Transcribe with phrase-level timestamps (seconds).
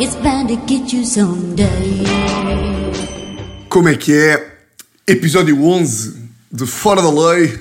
[0.00, 2.04] It's bound to get you someday.
[3.68, 4.58] Como é que é?
[5.04, 6.14] Episódio 11
[6.52, 7.58] de Fora da Lei,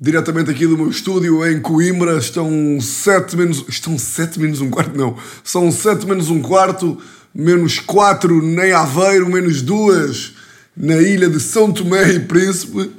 [0.00, 2.18] diretamente aqui do meu estúdio em Coimbra.
[2.18, 3.64] Estão 7 menos.
[3.68, 5.16] Estão 7 menos um quarto, não.
[5.44, 7.00] São 7 menos um quarto,
[7.32, 10.34] menos 4 nem Aveiro, menos 2
[10.76, 12.90] na ilha de São Tomé e Príncipe.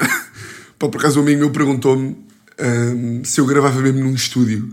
[0.78, 2.14] Pá, por acaso um amigo meu perguntou-me
[2.60, 4.70] hum, se eu gravava mesmo num estúdio.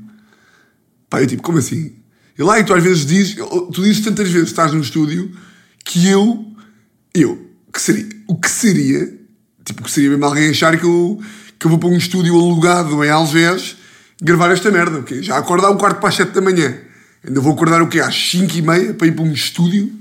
[1.10, 2.03] Pá, eu tipo, como assim?
[2.38, 5.32] E lá e tu às vezes dizes, tu dizes tantas vezes estás num estúdio
[5.86, 6.46] que eu,
[7.14, 9.20] eu, que seria, o que seria,
[9.64, 11.22] tipo, o que seria mesmo alguém achar que eu,
[11.60, 13.78] que eu vou para um estúdio alugado em Algés
[14.22, 15.22] gravar esta merda, ok?
[15.22, 16.78] Já acordar um quarto para as 7 da manhã.
[17.26, 18.00] Ainda vou acordar o quê?
[18.00, 19.92] Às 5 e meia para ir para um estúdio.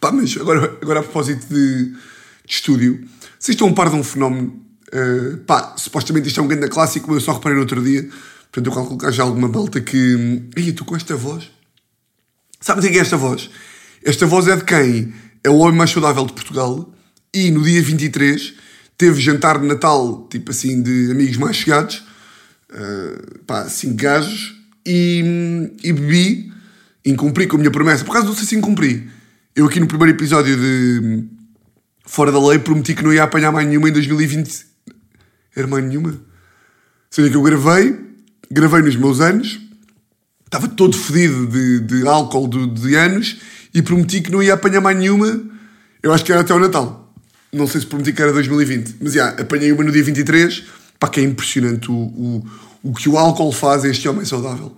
[0.00, 1.96] Pá, mas agora, agora a propósito de, de
[2.46, 3.06] estúdio,
[3.38, 4.60] vocês estão a par de um fenómeno,
[4.92, 8.08] uh, pá, supostamente isto é um grande clássico, mas eu só reparei no outro dia,
[8.52, 10.42] portanto eu calculo que haja alguma malta que...
[10.54, 11.50] Ei, tu com esta voz?
[12.60, 13.50] Sabes o que é esta voz?
[14.04, 15.12] Esta voz é de quem?
[15.42, 16.92] É o homem mais saudável de Portugal
[17.34, 18.54] e no dia 23
[18.96, 22.04] teve jantar de Natal, tipo assim, de amigos mais chegados,
[22.70, 24.54] uh, pá, cinco gajos,
[24.86, 26.52] e, e bebi,
[27.04, 28.04] incumpri com a minha promessa.
[28.04, 29.08] Por acaso não sei se incumpri.
[29.56, 31.24] Eu aqui no primeiro episódio de
[32.04, 34.66] Fora da Lei prometi que não ia apanhar mais nenhuma em 2020.
[35.54, 36.20] Era mais nenhuma?
[37.10, 37.98] Seja que eu gravei,
[38.52, 39.58] gravei nos meus anos,
[40.44, 43.38] estava todo fedido de, de álcool de, de anos
[43.74, 45.40] e prometi que não ia apanhar mais nenhuma.
[46.02, 47.10] Eu acho que era até o Natal.
[47.50, 50.64] Não sei se prometi que era 2020, mas já, apanhei uma no dia 23.
[50.98, 52.46] Pá, que é impressionante o, o,
[52.82, 54.76] o que o álcool faz a este homem saudável.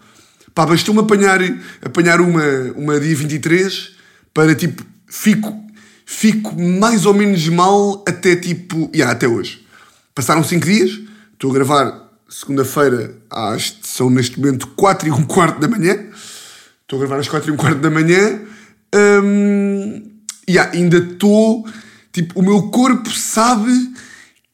[0.55, 1.41] Pá, bastou-me apanhar,
[1.83, 2.45] apanhar uma,
[2.77, 3.93] uma dia 23
[4.33, 5.53] para tipo, fico,
[6.07, 9.67] fico mais ou menos mal até tipo, já, até hoje.
[10.15, 11.01] Passaram 5 dias,
[11.33, 15.99] estou a gravar segunda-feira, às, são neste momento 4 e um quarto da manhã.
[16.83, 18.41] Estou a gravar às 4 e um quarto da manhã.
[18.95, 20.03] Hum,
[20.49, 21.67] yeah, ainda estou.
[22.13, 23.93] Tipo, o meu corpo sabe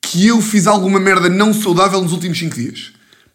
[0.01, 2.93] que eu fiz alguma merda não saudável nos últimos 5 dias.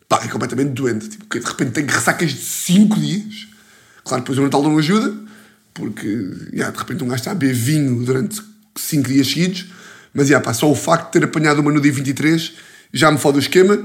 [0.08, 1.10] Pá, é completamente doente.
[1.10, 3.48] Tipo, que de repente tenho ressacas de 5 dias.
[4.04, 5.16] Claro, depois o Natal não ajuda,
[5.74, 6.08] porque
[6.54, 8.42] yeah, de repente um gajo está a beber vinho durante
[8.76, 9.66] 5 dias seguidos.
[10.14, 12.54] Mas yeah, pá, só o facto de ter apanhado uma no dia 23
[12.94, 13.78] já me fode o esquema.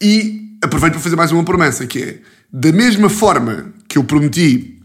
[0.00, 2.18] E aproveito para fazer mais uma promessa, que é
[2.52, 4.80] da mesma forma que eu prometi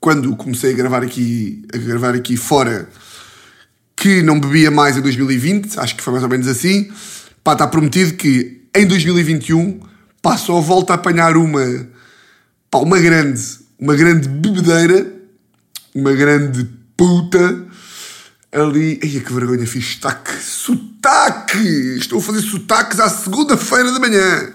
[0.00, 2.88] quando comecei a gravar aqui, a gravar aqui fora
[3.94, 6.90] que não bebia mais em 2020, acho que foi mais ou menos assim,
[7.44, 9.80] pá, está prometido que em 2021
[10.22, 11.86] pá, só volto a apanhar uma,
[12.70, 13.42] pá, uma grande,
[13.78, 15.12] uma grande bebedeira,
[15.94, 16.66] uma grande
[16.96, 17.66] puta
[18.52, 19.00] ali.
[19.02, 21.96] Ai, que vergonha, fiz sotaque, sotaque!
[21.98, 24.52] Estou a fazer sotaques à segunda-feira da manhã.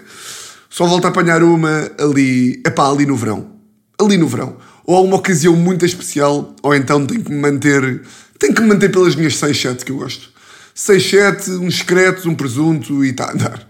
[0.68, 3.52] Só volto a apanhar uma ali, é pá, ali no verão.
[3.98, 4.56] Ali no verão
[4.86, 8.02] ou a uma ocasião muito especial, ou então tenho que me manter,
[8.38, 10.30] tenho que me manter pelas minhas 6, 7 que eu gosto.
[10.74, 13.68] 6, 7, uns secretos, um presunto e está a andar.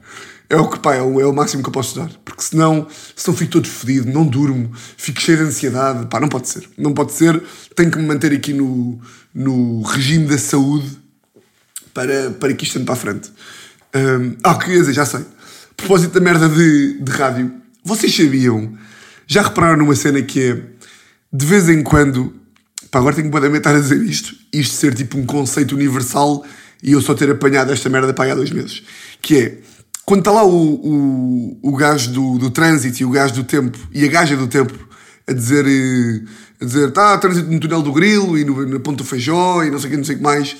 [0.48, 2.10] É o que, pá, é o, é o máximo que eu posso dar.
[2.25, 2.86] Porque senão,
[3.16, 6.06] senão fico todo fodido, não durmo, fico cheio de ansiedade.
[6.06, 6.69] Pá, não pode ser.
[6.78, 7.42] Não pode ser.
[7.75, 9.00] Tenho que me manter aqui no,
[9.36, 10.98] no regime da saúde
[11.92, 13.30] para, para que isto ande para a frente.
[13.94, 15.20] Um, ah, que ia dizer, já sei.
[15.20, 17.52] A propósito da merda de, de rádio,
[17.84, 18.72] vocês sabiam,
[19.26, 20.62] já repararam numa cena que é
[21.30, 22.34] de vez em quando,
[22.91, 26.42] pá, agora tenho que poder estar a dizer isto, isto ser tipo um conceito universal
[26.82, 28.82] e eu só ter apanhado esta merda para há dois meses.
[29.20, 29.58] Que é,
[30.06, 33.78] quando está lá o, o, o gajo do, do trânsito e o gajo do tempo
[33.92, 34.86] e a gaja do tempo
[35.28, 36.24] a dizer, eh,
[36.61, 39.71] a dizer, tá, trânsito no túnel do Grilo e no, no Ponto do Feijó e
[39.71, 40.56] não sei o que, não sei o que mais,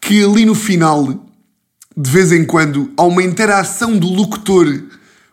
[0.00, 1.26] que ali no final,
[1.96, 4.66] de vez em quando, há uma interação do locutor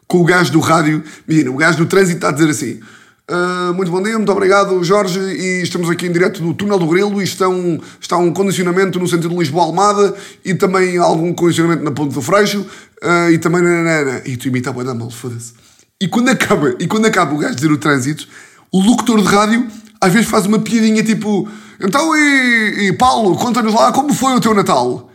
[0.07, 1.03] com o gajo do rádio.
[1.27, 2.79] Imagina, o gajo do trânsito está a dizer assim
[3.27, 6.85] Uh, muito bom dia, muito obrigado Jorge e estamos aqui em direto do Túnel do
[6.85, 10.13] Grilo e estão, está um condicionamento no sentido de Lisboa-Almada
[10.45, 14.21] e também algum condicionamento na Ponte do Freixo uh, e também nanana.
[14.27, 15.53] e tu imita a boa da mal, foda-se
[15.99, 18.27] e quando acaba, e quando acaba o gajo dizer o trânsito
[18.71, 19.67] o locutor de rádio
[20.05, 21.49] às vezes faz uma piadinha tipo
[21.81, 25.09] então e, e Paulo, conta-nos lá como foi o teu Natal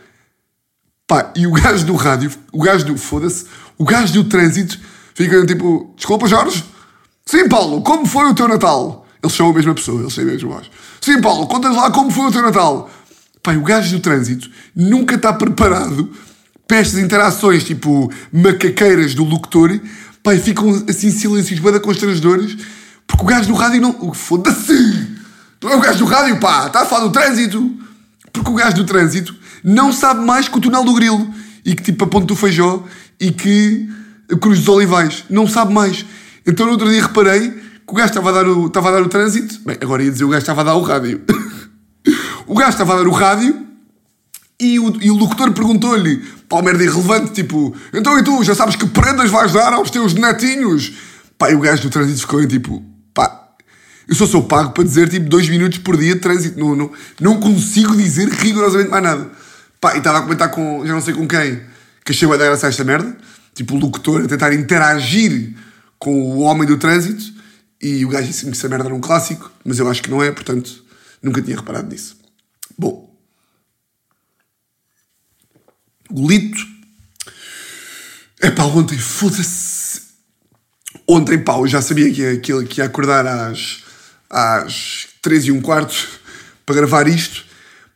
[1.07, 3.45] pá, e o gajo do rádio o gajo do, foda-se
[3.77, 4.79] o gajo do trânsito
[5.13, 6.63] fica tipo, desculpa Jorge
[7.25, 9.05] Sim, Paulo, como foi o teu Natal?
[9.23, 10.69] Eles são a mesma pessoa, eles são a mesma voz.
[10.99, 12.89] Sim, Paulo, contas lá como foi o teu Natal.
[13.41, 16.11] Pai, o gajo do trânsito nunca está preparado
[16.67, 19.79] para estas interações, tipo, macaqueiras do locutor.
[20.23, 22.57] Pai, ficam assim silêncios bem constrangedores,
[23.11, 24.13] porque o gajo do rádio não...
[24.13, 25.07] Foda-se!
[25.61, 26.67] Não é o gajo do rádio, pá!
[26.67, 27.77] Está a falar do trânsito!
[28.33, 31.27] Porque o gajo do trânsito não sabe mais que o túnel do grilo.
[31.63, 32.83] E que, tipo, a ponte do feijó
[33.19, 33.87] e que
[34.31, 35.23] a Cruz dos Olivais.
[35.29, 36.05] Não sabe mais.
[36.45, 39.01] Então no outro dia reparei que o gajo estava a dar o, estava a dar
[39.01, 39.59] o trânsito.
[39.65, 41.21] Bem, agora ia dizer o gajo estava a dar o rádio.
[42.47, 43.67] o gajo estava a dar o rádio
[44.59, 46.17] e o, e o locutor perguntou-lhe,
[46.47, 50.13] pá, merda irrelevante, tipo, então e tu, já sabes que prendas vais dar aos teus
[50.13, 50.93] netinhos?
[51.35, 52.83] Pá, e o gajo do trânsito ficou em tipo,
[54.11, 56.91] eu só sou pago para dizer tipo dois minutos por dia de trânsito, não, não,
[57.17, 59.31] não consigo dizer rigorosamente mais nada.
[59.79, 61.61] Pá, e estava a comentar com, já não sei com quem,
[62.03, 63.17] que achei a dar graça a esta merda,
[63.55, 65.55] tipo o locutor a tentar interagir
[65.97, 67.23] com o homem do trânsito,
[67.81, 70.21] e o gajo disse-me que essa merda era um clássico, mas eu acho que não
[70.21, 70.83] é, portanto,
[71.23, 72.17] nunca tinha reparado nisso.
[72.77, 73.09] Bom,
[76.11, 76.59] Golito.
[78.41, 80.01] É pá, ontem, foda-se.
[81.07, 83.80] Ontem, pá, eu já sabia que ia, que ia, que ia acordar às,
[84.31, 85.93] às 3 e um quarto
[86.65, 87.45] para gravar isto.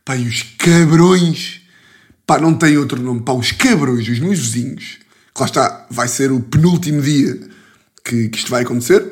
[0.04, 1.62] Pá, e os cabrões.
[2.26, 3.22] Pá, não tem outro nome.
[3.22, 4.98] Pá, os cabrões, os meus vizinhos.
[5.34, 7.40] Que lá está, vai ser o penúltimo dia
[8.04, 9.02] que, que isto vai acontecer.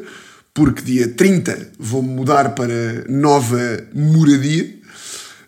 [0.52, 4.78] Porque dia 30 vou mudar para nova moradia.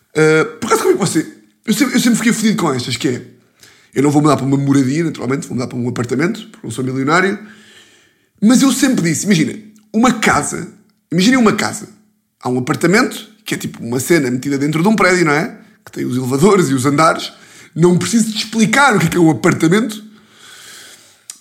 [0.09, 1.33] Uh, por acaso, como é que você.
[1.65, 3.21] Eu sempre, eu sempre fiquei fodido com estas, que é
[3.97, 6.69] eu não vou mudar para uma moradia, naturalmente, vou mudar para um apartamento, porque não
[6.69, 7.39] sou milionário.
[8.39, 9.57] Mas eu sempre disse: imagina,
[9.91, 10.67] uma casa,
[11.11, 11.89] imaginem uma casa.
[12.41, 15.57] Há um apartamento, que é tipo uma cena metida dentro de um prédio, não é?
[15.85, 17.33] Que tem os elevadores e os andares.
[17.75, 20.03] Não preciso te explicar o que é, que é um apartamento.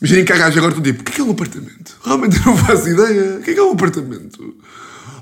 [0.00, 1.96] Imaginem que a gaja agora estou tipo: o que é, que é um apartamento?
[2.04, 3.38] Realmente não faço ideia.
[3.38, 4.56] O que é, que é um apartamento?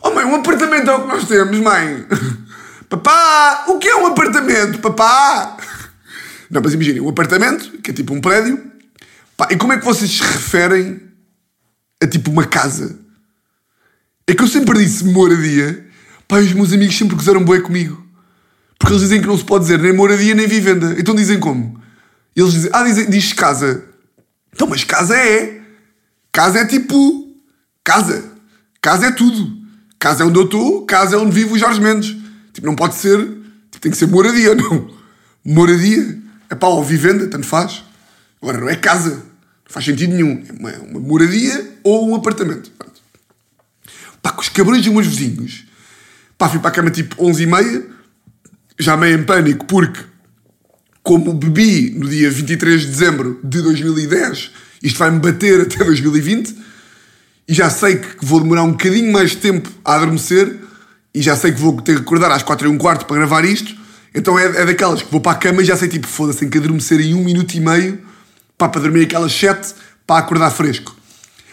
[0.02, 2.06] Oh mãe, um apartamento é o que nós temos, mãe.
[2.88, 5.56] Papá, o que é um apartamento, papá?
[6.50, 8.62] Não, mas imaginem, um apartamento, que é tipo um prédio,
[9.36, 11.00] pá, e como é que vocês se referem
[12.00, 12.96] a tipo uma casa?
[14.26, 15.86] É que eu sempre disse moradia,
[16.26, 18.02] pá, os meus amigos sempre gozaram bué comigo.
[18.78, 20.94] Porque eles dizem que não se pode dizer nem moradia nem vivenda.
[20.98, 21.80] Então dizem como?
[22.34, 23.84] Eles dizem, ah, dizem, diz casa.
[24.52, 25.60] Então, mas casa é.
[26.32, 27.32] Casa é tipo.
[27.82, 28.24] Casa.
[28.80, 29.64] Casa é tudo.
[29.98, 32.16] Casa é onde eu estou, casa é onde vive o Jorge Mendes.
[32.52, 33.18] Tipo, não pode ser.
[33.70, 34.90] Tipo, tem que ser moradia, não.
[35.44, 36.18] Moradia.
[36.50, 37.84] É pá, ou vivenda, tanto faz.
[38.42, 39.10] Agora, não é casa.
[39.10, 39.22] Não
[39.70, 40.42] faz sentido nenhum.
[40.48, 42.70] É uma, uma moradia ou um apartamento.
[44.24, 45.66] Pá, com os cabrões dos meus vizinhos.
[46.38, 47.84] Pá, fui para a cama tipo 11h30,
[48.78, 50.00] já meio em pânico, porque
[51.02, 54.50] como bebi no dia 23 de dezembro de 2010,
[54.82, 56.56] isto vai-me bater até 2020,
[57.46, 60.58] e já sei que vou demorar um bocadinho mais de tempo a adormecer,
[61.14, 63.44] e já sei que vou ter que acordar às 4 e um quarto para gravar
[63.44, 63.76] isto,
[64.14, 66.50] então é, é daquelas que vou para a cama e já sei tipo, foda-se, tenho
[66.50, 68.00] que adormecer em um minuto e meio
[68.56, 69.74] pá, para dormir aquelas sete
[70.06, 70.96] para acordar fresco.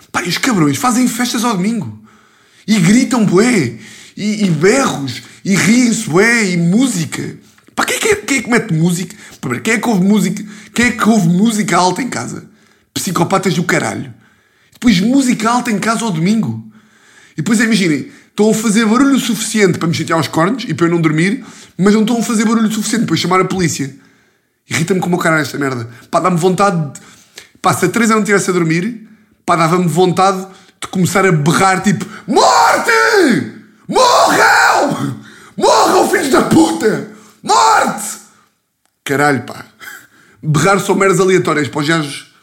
[0.09, 2.01] Pá, e os cabrões fazem festas ao domingo
[2.67, 3.75] e gritam bué,
[4.15, 7.37] e, e berros, e riem-se bué, e música.
[7.75, 9.15] Pá, quem é, é, quem é que mete música?
[9.63, 10.43] Quem é que ouve música?
[10.73, 12.49] Quem é que ouve música alta em casa?
[12.93, 14.13] Psicopatas do caralho.
[14.73, 16.71] Depois música alta em casa ao domingo.
[17.33, 20.87] E depois imaginem, estão a fazer barulho suficiente para me chatear aos cornos e para
[20.87, 21.43] eu não dormir,
[21.77, 23.95] mas não estão a fazer barulho suficiente para eu chamar a polícia.
[24.69, 25.89] Irrita-me como o caralho esta merda.
[26.09, 27.01] Pá, dá-me vontade de...
[27.61, 29.07] Pá, se a Teresa não estivesse a dormir,
[29.45, 30.47] pá, dava-me vontade
[30.81, 33.61] de começar a berrar tipo Morte!
[33.87, 35.19] Morram!
[35.55, 37.11] Morram, filhos da puta!
[37.43, 38.19] Morte!
[39.03, 39.65] Caralho, pá.
[40.41, 42.33] Berrar só meras aleatórias para os gajos.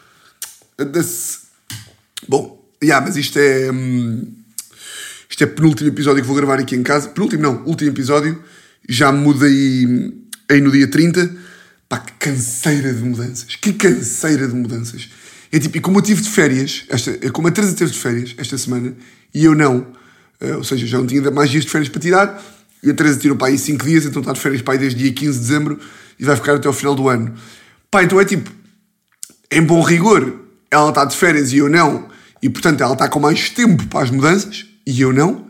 [2.27, 3.71] Bom, yeah, mas isto é.
[3.71, 4.33] Hum,
[5.29, 7.09] isto é penúltimo episódio que vou gravar aqui em casa.
[7.09, 8.41] Penúltimo, não, último episódio.
[8.87, 10.13] Já mudei
[10.49, 11.35] aí no dia 30.
[11.89, 13.55] Pá, que canseira de mudanças.
[13.55, 15.09] Que canseira de mudanças.
[15.51, 17.97] É tipo, e como eu tive de férias, esta, é como a Teresa teve de
[17.97, 18.95] férias esta semana,
[19.33, 19.79] e eu não,
[20.41, 22.43] uh, ou seja, já não tinha mais dias de férias para tirar,
[22.83, 24.99] e a Teresa tirou para aí 5 dias, então está de férias para aí desde
[24.99, 25.79] dia 15 de dezembro
[26.19, 27.33] e vai ficar até ao final do ano.
[27.89, 28.51] Pá, então é tipo,
[29.51, 30.39] em bom rigor,
[30.69, 32.07] ela está de férias e eu não,
[32.41, 35.49] e portanto ela está com mais tempo para as mudanças, e eu não,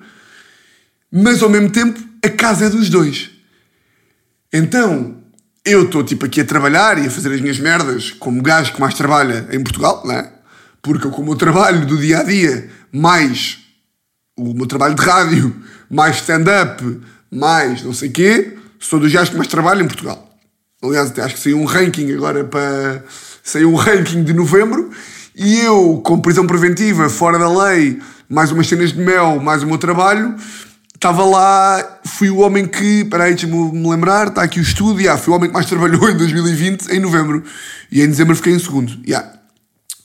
[1.11, 3.29] mas ao mesmo tempo a casa é dos dois.
[4.51, 5.18] Então
[5.65, 8.79] eu estou tipo aqui a trabalhar e a fazer as minhas merdas como gajo que
[8.79, 10.31] mais trabalha em Portugal, não é?
[10.81, 13.59] Porque eu, com o trabalho do dia a dia, mais
[14.37, 15.55] o meu trabalho de rádio,
[15.89, 20.29] mais stand-up, mais não sei quê, sou dos gajos que mais trabalham em Portugal.
[20.81, 23.03] Aliás, até acho que saiu um ranking agora para.
[23.43, 24.91] Saiu um ranking de novembro
[25.35, 27.99] e eu, com prisão preventiva, fora da lei,
[28.29, 30.35] mais umas cenas de mel, mais o meu trabalho,
[30.99, 35.19] estava lá, fui o homem que, peraí, deixa-me me lembrar, está aqui o estudo, yeah,
[35.19, 37.41] fui o homem que mais trabalhou em 2020, em novembro,
[37.89, 38.99] e em dezembro fiquei em segundo.
[39.07, 39.31] Yeah.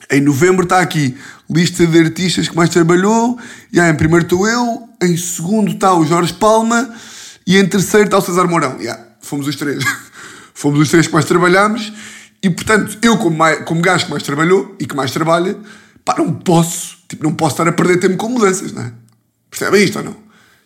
[0.09, 1.17] Em novembro está aqui
[1.49, 3.37] lista de artistas que mais trabalhou,
[3.73, 6.89] yeah, em primeiro estou eu, em segundo está o Jorge Palma,
[7.45, 8.77] e em terceiro está o César Mourão.
[8.79, 9.83] Yeah, fomos os três.
[10.55, 11.91] fomos os três que mais trabalhámos,
[12.41, 15.57] e portanto, eu como, mais, como gajo que mais trabalhou e que mais trabalha,
[16.05, 18.91] pá, não posso Tipo, não posso estar a perder tempo com mudanças, não é?
[19.49, 20.24] Percebem isto ou não?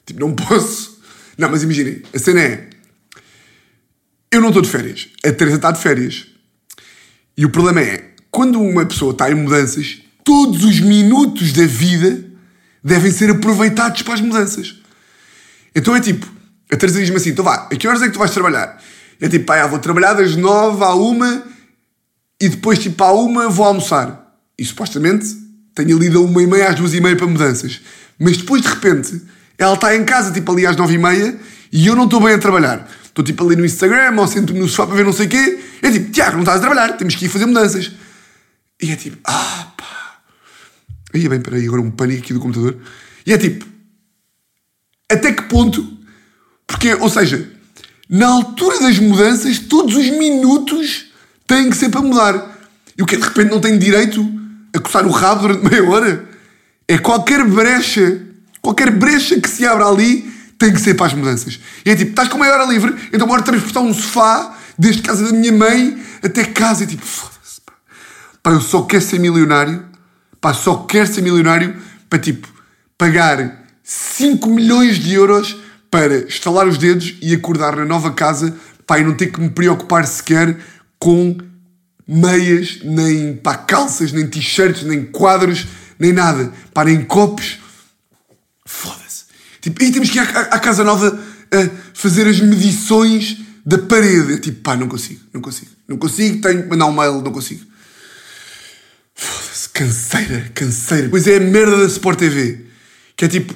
[0.10, 1.00] Tipo, não posso.
[1.38, 2.70] Não, mas imaginem, a cena é.
[4.32, 5.08] Eu não estou de férias.
[5.26, 6.28] A Teresa está de férias.
[7.38, 12.26] E o problema é, quando uma pessoa está em mudanças, todos os minutos da vida
[12.84, 14.76] devem ser aproveitados para as mudanças.
[15.74, 16.28] Então é tipo,
[16.72, 18.82] a Teresa diz-me assim: então vá, a que horas é que tu vais trabalhar?
[19.22, 21.44] É tipo, pá, vou trabalhar das nove à uma
[22.42, 24.38] e depois, tipo, à uma vou almoçar.
[24.58, 25.26] E supostamente
[25.76, 27.82] tenho ali da uma e meia às duas e meia para mudanças.
[28.20, 29.22] Mas depois, de repente,
[29.60, 31.38] ela está em casa, tipo, ali às nove e meia
[31.72, 32.90] e eu não estou bem a trabalhar.
[33.04, 35.60] Estou, tipo, ali no Instagram ou sento-me no sofá para ver não sei o quê.
[35.82, 37.92] É tipo, Tiago, não estás a trabalhar, temos que ir fazer mudanças.
[38.82, 40.20] E é tipo, ah, pá.
[41.14, 42.78] Aí, bem, peraí, agora um pânico aqui do computador.
[43.26, 43.66] E é tipo,
[45.12, 45.98] até que ponto?
[46.66, 47.52] Porque, ou seja,
[48.08, 51.08] na altura das mudanças, todos os minutos
[51.46, 52.58] têm que ser para mudar.
[52.98, 54.26] E o que de repente não tenho direito
[54.74, 56.30] a coçar o rabo durante meia hora?
[56.88, 58.29] É qualquer brecha,
[58.62, 61.60] qualquer brecha que se abra ali tem que ser para as mudanças.
[61.86, 65.26] E é tipo, estás com meia hora livre, então bora transportar um sofá desde casa
[65.26, 66.84] da minha mãe até casa.
[66.84, 67.74] E tipo, foda-se, pá.
[68.44, 69.86] pá, eu só quero ser milionário,
[70.42, 71.76] pá, só quero ser milionário
[72.10, 72.48] para tipo,
[72.98, 75.56] pagar 5 milhões de euros
[75.90, 79.50] para estalar os dedos e acordar na nova casa, pá, e não ter que me
[79.50, 80.58] preocupar sequer
[81.00, 81.38] com
[82.08, 87.60] meias, nem pá, calças, nem t-shirts, nem quadros, nem nada, pá, nem copos.
[88.70, 89.24] Foda-se.
[89.62, 91.20] Tipo, temos que ir à, à casa nova
[91.92, 94.40] fazer as medições da parede.
[94.40, 97.66] Tipo, pá, não consigo, não consigo, não consigo, tenho que mandar um mail, não consigo.
[99.16, 101.10] Foda-se, canseira, canseira.
[101.10, 102.68] Pois é a merda da Sport TV,
[103.18, 103.56] que é tipo,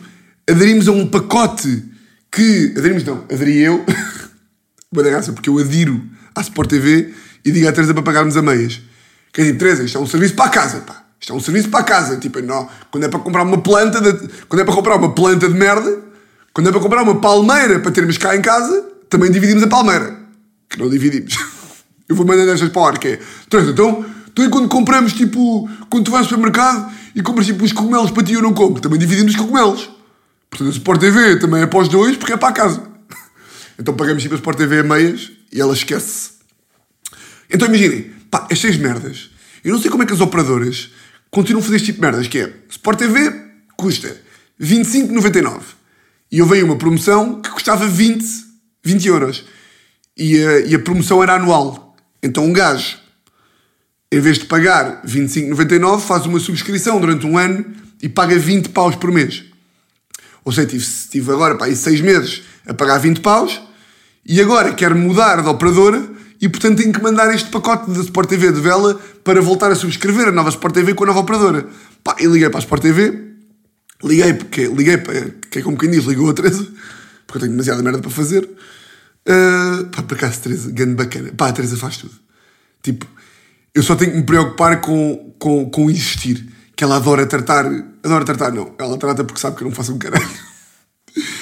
[0.50, 1.86] aderimos a um pacote
[2.32, 2.74] que.
[2.75, 3.86] Aderimos não, aderi eu.
[4.91, 6.03] Boa graça, porque eu adiro
[6.36, 7.13] à Sport TV
[7.46, 8.82] e digo à Teresa para pagarmos a meias.
[9.32, 11.05] Que é tipo, Teresa, isto é um serviço para a casa, pá.
[11.23, 12.17] Isto é um serviço para a casa.
[12.17, 15.47] Tipo, não, quando é para comprar uma planta, de, quando é para comprar uma planta
[15.47, 16.01] de merda,
[16.51, 20.17] quando é para comprar uma palmeira para termos cá em casa, também dividimos a palmeira.
[20.69, 21.33] Que não dividimos.
[22.09, 26.03] Eu vou mandando estas para o ar, que é, então, então quando compramos, tipo, quando
[26.03, 28.99] tu vais ao supermercado e compras, tipo, os cogumelos para ti eu não compro, também
[28.99, 29.89] dividimos os cogumelos.
[30.49, 32.83] Portanto, a Sport TV também é para os dois, porque é para a casa.
[33.79, 36.31] Então pagamos, tipo, a Sport TV a meias e ela esquece.
[37.49, 39.31] Então imaginem, pá, estas merdas.
[39.63, 40.91] Eu não sei como é que as operadoras
[41.33, 43.33] continuam a fazer este tipo de merdas, que é, Sport TV
[43.75, 44.15] custa
[44.61, 45.61] 25,99.
[46.31, 48.23] E eu veio uma promoção que custava 20,
[48.83, 49.43] 20 euros.
[50.15, 51.97] E a, e a promoção era anual.
[52.21, 52.97] Então um gajo,
[54.11, 57.65] em vez de pagar 25,99, faz uma subscrição durante um ano
[58.01, 59.43] e paga 20 paus por mês.
[60.45, 63.59] Ou seja, tive, tive agora pá, 6 meses a pagar 20 paus
[64.23, 66.07] e agora quero mudar de operadora
[66.43, 69.75] e portanto tenho que mandar este pacote da Sport TV de vela para voltar a
[69.75, 71.65] subscrever a nova Sport TV com a nova operadora.
[72.03, 73.17] Pá, e liguei para a Sport TV,
[74.03, 76.67] liguei porque liguei para, que é como quem diz, ligou a Teresa,
[77.25, 78.43] porque eu tenho demasiada merda para fazer.
[78.43, 81.31] Uh, pá, por acaso, Teresa, grande bacana.
[81.31, 82.13] Pá, a Teresa faz tudo.
[82.81, 83.07] Tipo,
[83.73, 86.45] eu só tenho que me preocupar com, com, com existir.
[86.75, 87.65] Que ela adora tratar.
[88.03, 88.75] Adora tratar, não.
[88.77, 90.27] Ela trata porque sabe que eu não faço um caralho.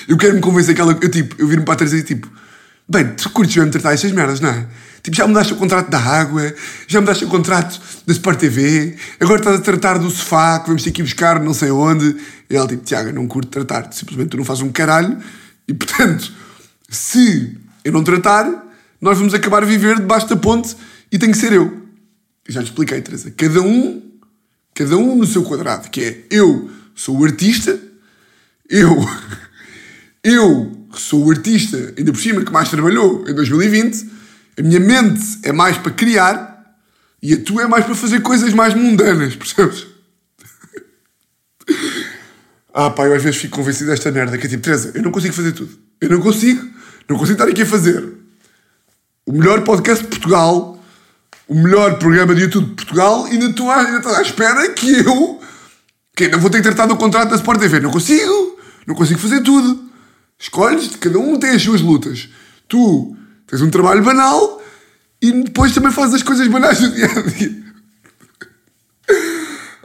[0.07, 0.95] Eu quero me convencer que ela.
[1.01, 2.29] Eu, tipo, eu viro-me para a Teresa e tipo.
[2.87, 4.67] Bem, tu curtes mesmo tratar estas merdas, não é?
[5.03, 6.53] Tipo, já mudaste o contrato da água,
[6.87, 10.83] já mudaste o contrato da Sport TV, agora estás a tratar do sofá que vamos
[10.83, 12.15] ter que ir buscar não sei onde.
[12.49, 15.17] E ela tipo, Tiago, não curto tratar, simplesmente tu não fazes um caralho
[15.67, 16.31] e portanto,
[16.89, 18.45] se eu não tratar,
[18.99, 20.75] nós vamos acabar a viver debaixo da ponte
[21.11, 21.81] e tem que ser eu.
[22.47, 23.31] Eu já te expliquei, Teresa.
[23.31, 24.01] Cada um,
[24.73, 27.79] cada um no seu quadrado, que é eu sou o artista,
[28.69, 28.97] eu,
[30.23, 34.20] eu sou o artista, ainda por cima, que mais trabalhou em 2020,
[34.57, 36.75] a minha mente é mais para criar
[37.21, 39.87] e a tua é mais para fazer coisas mais mundanas, percebes?
[42.73, 45.11] ah pá, eu às vezes fico convencido desta merda, que é tipo, Teresa, eu não
[45.11, 45.77] consigo fazer tudo.
[45.99, 46.67] Eu não consigo,
[47.07, 48.21] não consigo estar aqui a fazer
[49.25, 50.83] o melhor podcast de Portugal,
[51.47, 54.69] o melhor programa de YouTube de Portugal e ainda estou à, ainda estou à espera
[54.69, 55.39] que eu
[56.15, 57.79] que ainda vou ter que tratar do contrato da Sport TV.
[57.79, 59.89] Não consigo, não consigo fazer tudo.
[60.37, 62.29] Escolhes, cada um tem as suas lutas.
[62.67, 63.15] Tu
[63.51, 64.63] tens um trabalho banal
[65.21, 67.63] e depois também fazes as coisas banais do dia a dia.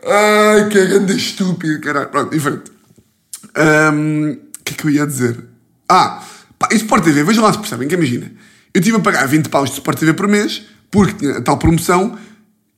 [0.08, 2.08] Ai, que grande estúpido, caralho.
[2.08, 2.70] Pronto, diferente.
[3.50, 5.44] O que é que eu ia dizer?
[5.88, 6.22] Ah,
[6.58, 8.30] pá, e Sport TV, vejam lá se percebem, que imagina.
[8.72, 11.58] Eu estive a pagar 20 paus de Sport TV por mês, porque tinha a tal
[11.58, 12.16] promoção,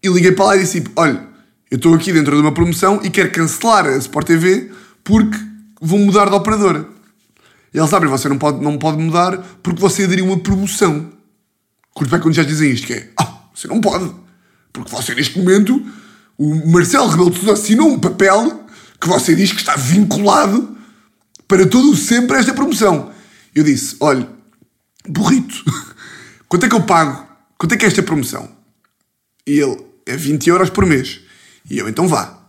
[0.02, 1.22] e liguei para lá e disse: tipo, olha,
[1.70, 4.70] eu estou aqui dentro de uma promoção e quero cancelar a Sport TV
[5.04, 5.38] porque
[5.80, 6.86] vou mudar de operadora.
[7.78, 11.12] Eles sabem, você não pode, não pode mudar porque você aderiu a uma promoção.
[11.94, 14.12] Curto bem quando já dizem isto, que é, ah, você não pode.
[14.72, 15.80] Porque você, neste momento,
[16.36, 18.64] o Marcelo Rebelo de Sousa assinou um papel
[19.00, 20.76] que você diz que está vinculado
[21.46, 23.12] para todo o sempre esta promoção.
[23.54, 24.28] Eu disse: olha,
[25.08, 25.64] burrito,
[26.48, 27.28] quanto é que eu pago?
[27.56, 28.50] Quanto é que é esta promoção?
[29.46, 31.20] E ele: é 20 euros por mês.
[31.70, 32.40] E eu: então vá.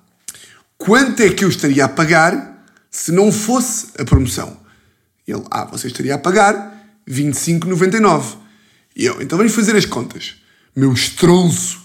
[0.75, 4.57] Quanto é que eu estaria a pagar se não fosse a promoção?
[5.31, 8.38] Ele: ah, você estaria a pagar 25,99.
[8.95, 10.36] E eu: então vamos fazer as contas.
[10.75, 11.79] Meu estronço,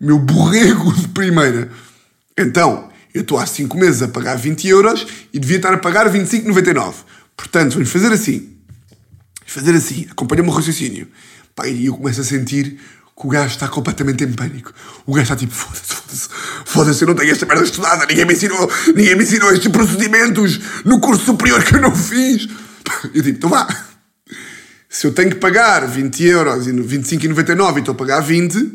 [0.00, 1.70] meu borrego de primeira.
[2.36, 6.10] Então, eu estou há 5 meses a pagar 20 euros e devia estar a pagar
[6.10, 6.94] 25,99.
[7.36, 8.56] Portanto, vamos fazer assim.
[9.40, 10.06] Vamos fazer assim.
[10.10, 11.08] Acompanha-me o raciocínio.
[11.66, 12.78] E eu começo a sentir
[13.18, 14.72] que o gajo está completamente em pânico.
[15.04, 16.28] O gajo está tipo, foda-se, foda-se,
[16.64, 20.60] foda-se, eu não tenho esta merda estudada, ninguém me ensinou, ninguém me ensinou estes procedimentos
[20.84, 22.46] no curso superior que eu não fiz.
[23.14, 23.66] Eu digo, então vá.
[24.88, 28.72] Se eu tenho que pagar 20 euros e 25,99 e estou a pagar 20,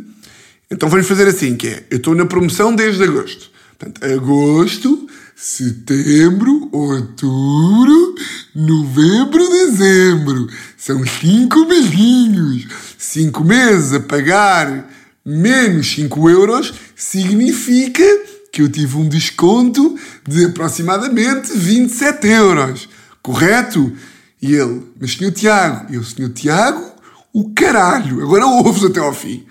[0.69, 3.49] então vamos fazer assim, que é, eu estou na promoção desde agosto.
[3.77, 8.15] Portanto, agosto, setembro, outubro,
[8.55, 10.47] novembro, dezembro.
[10.77, 12.67] São cinco mesinhos.
[12.97, 14.89] Cinco meses a pagar
[15.25, 18.03] menos 5 euros significa
[18.51, 22.89] que eu tive um desconto de aproximadamente 27 euros.
[23.23, 23.95] Correto?
[24.41, 26.93] E ele, mas senhor Tiago, e eu, senhor Tiago,
[27.31, 29.47] o caralho, agora ouves até ao fim.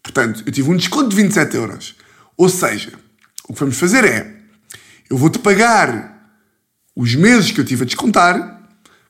[0.00, 1.96] Portanto, eu tive um desconto de 27 euros.
[2.36, 2.92] Ou seja,
[3.48, 4.34] o que vamos fazer é,
[5.10, 6.12] eu vou-te pagar
[6.94, 8.62] os meses que eu tive a descontar,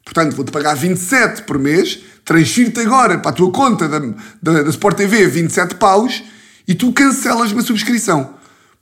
[0.03, 3.99] portanto, vou-te pagar 27 por mês, transfiro-te agora para a tua conta da,
[4.41, 6.23] da, da Sport TV 27 paus
[6.67, 8.35] e tu cancelas-me a subscrição.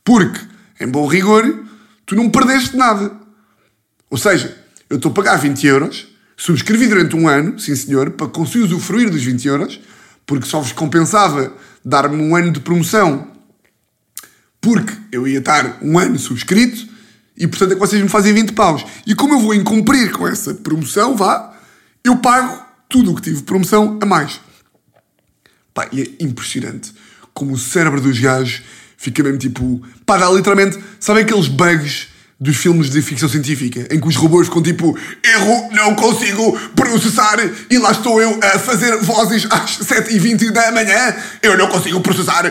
[0.04, 0.40] Porque,
[0.80, 1.64] em bom rigor,
[2.06, 3.12] tu não perdeste nada.
[4.08, 4.59] Ou seja,
[4.90, 9.08] eu estou a pagar 20 euros, subscrevi durante um ano, sim senhor, para conseguir usufruir
[9.08, 9.80] dos 20 euros,
[10.26, 11.54] porque só vos compensava
[11.84, 13.30] dar-me um ano de promoção
[14.60, 16.88] porque eu ia estar um ano subscrito
[17.36, 18.84] e portanto é que vocês me fazem 20 paus.
[19.06, 21.56] E como eu vou incumprir com essa promoção, vá,
[22.04, 24.40] eu pago tudo o que tive promoção a mais.
[25.72, 26.92] Pá, e é impressionante
[27.32, 28.62] como o cérebro dos gajos
[28.96, 29.82] fica mesmo tipo.
[30.04, 30.78] Pá, dá literalmente.
[30.98, 32.08] Sabem aqueles bugs
[32.40, 37.38] dos filmes de ficção científica, em que os robôs ficam tipo, erro, não consigo processar,
[37.68, 42.50] e lá estou eu a fazer vozes às 7h20 da manhã, eu não consigo processar,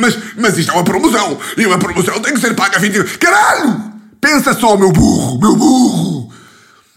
[0.00, 3.18] mas, mas isto é uma promoção, e uma promoção tem que ser paga 20.
[3.18, 3.92] Caralho!
[4.18, 6.32] Pensa só, meu burro, meu burro!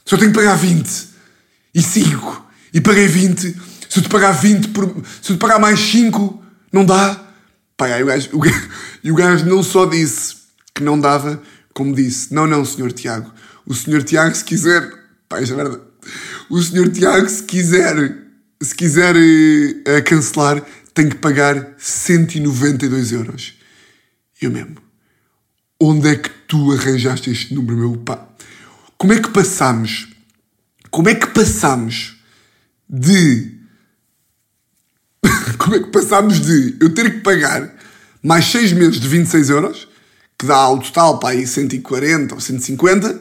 [0.05, 0.89] Se eu tenho que pagar 20
[1.75, 3.41] e 5 e paguei 20,
[3.89, 4.85] se eu te pagar 20 por,
[5.21, 7.19] se eu te pagar mais 5, não dá.
[7.75, 8.69] Pai, aí o gajo, o gajo,
[9.03, 10.35] e o gajo não só disse
[10.73, 11.41] que não dava,
[11.79, 13.33] como disse, não, não, senhor Tiago.
[13.65, 14.81] O senhor Tiago, se quiser.
[15.29, 15.79] Pá, é verdade.
[16.49, 18.17] O senhor Tiago, se quiser.
[18.61, 20.61] Se quiser uh, cancelar,
[20.93, 23.53] tem que pagar 192 euros.
[24.41, 24.75] Eu mesmo.
[25.79, 28.27] Onde é que tu arranjaste este número, meu pá?
[28.97, 30.09] Como é que passamos?
[30.91, 32.21] Como é que passamos
[32.89, 33.57] de.
[35.57, 37.73] Como é que passamos de eu ter que pagar
[38.21, 39.88] mais 6 meses de 26 euros
[40.39, 43.19] que dá ao total para aí 140 ou 150,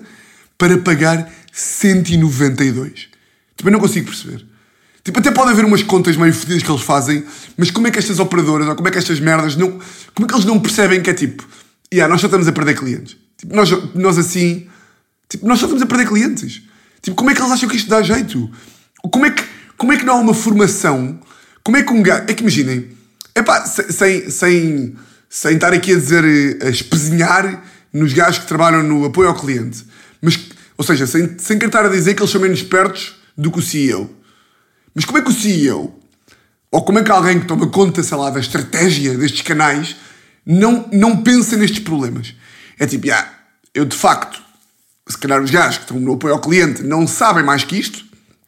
[0.57, 3.09] para pagar 192.
[3.57, 4.47] Também não consigo perceber.
[5.03, 7.25] Tipo, até pode haver umas contas meio fodidas que eles fazem,
[7.57, 9.81] mas como é que estas operadoras, ou como é que estas merdas, não,
[10.15, 11.49] como é que eles não percebem que é tipo,
[11.93, 13.17] yeah, nós só estamos a perder clientes.
[13.37, 14.69] Tipo, nós, nós assim,
[15.29, 16.63] tipo, nós só estamos a perder clientes.
[17.03, 18.51] Tipo, como é que eles acham que isto dá jeito?
[19.11, 19.43] Como é que,
[19.77, 21.19] como é que não há uma formação?
[21.65, 22.91] Como é que um gajo, é que imaginem,
[23.35, 24.97] é pá, sem, sem,
[25.29, 27.62] sem estar aqui a dizer, eh, a espezinhar
[27.93, 29.85] nos gajos que trabalham no apoio ao cliente.
[30.21, 30.38] Mas,
[30.77, 33.59] ou seja, sem, sem querer estar a dizer que eles são menos espertos do que
[33.59, 34.11] o CEO.
[34.95, 35.99] Mas como é que o CEO,
[36.71, 39.97] ou como é que alguém que toma conta, sei lá, da estratégia destes canais,
[40.45, 42.35] não, não pensa nestes problemas?
[42.79, 43.29] É tipo, ah,
[43.75, 44.43] eu de facto,
[45.07, 48.05] se calhar os gajos que estão no apoio ao cliente não sabem mais que isto,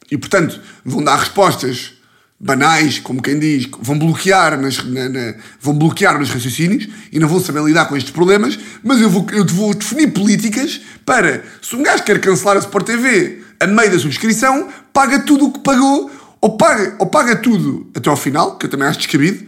[0.09, 1.93] e portanto vão dar respostas
[2.43, 7.27] banais, como quem diz, vão bloquear, nas, na, na, vão bloquear nos raciocínios e não
[7.27, 11.75] vão saber lidar com estes problemas, mas eu vou, eu vou definir políticas para, se
[11.75, 15.59] um gajo quer cancelar a Sport TV a meio da subscrição, paga tudo o que
[15.59, 16.09] pagou,
[16.41, 19.45] ou paga, ou paga tudo até ao final, que eu também acho descabido,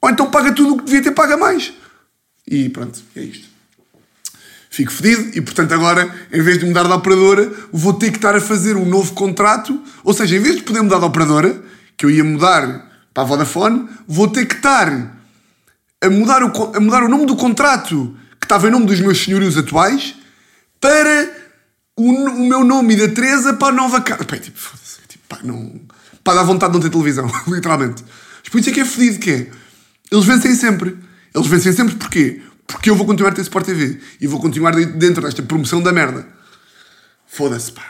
[0.00, 1.72] ou então paga tudo o que devia ter paga mais.
[2.46, 3.48] E pronto, é isto.
[4.70, 8.36] Fico fedido e, portanto, agora, em vez de mudar de operadora, vou ter que estar
[8.36, 11.67] a fazer um novo contrato, ou seja, em vez de poder mudar de operadora,
[11.98, 15.18] que eu ia mudar para a Vodafone, vou ter que estar
[16.00, 19.22] a mudar o, a mudar o nome do contrato que estava em nome dos meus
[19.22, 20.14] senhorios atuais
[20.80, 21.28] para
[21.96, 24.24] o, o meu nome e da Teresa para a nova casa.
[24.24, 24.58] Pá, tipo,
[25.08, 25.80] tipo, pá, não.
[26.22, 28.04] Pá, dá vontade de não ter televisão, literalmente.
[28.40, 29.50] Mas por isso é que é fedido que é.
[30.10, 30.96] Eles vencem sempre.
[31.34, 32.40] Eles vencem sempre porquê?
[32.66, 35.92] Porque eu vou continuar a ter Sport TV e vou continuar dentro desta promoção da
[35.92, 36.26] merda.
[37.26, 37.82] Foda-se, pá.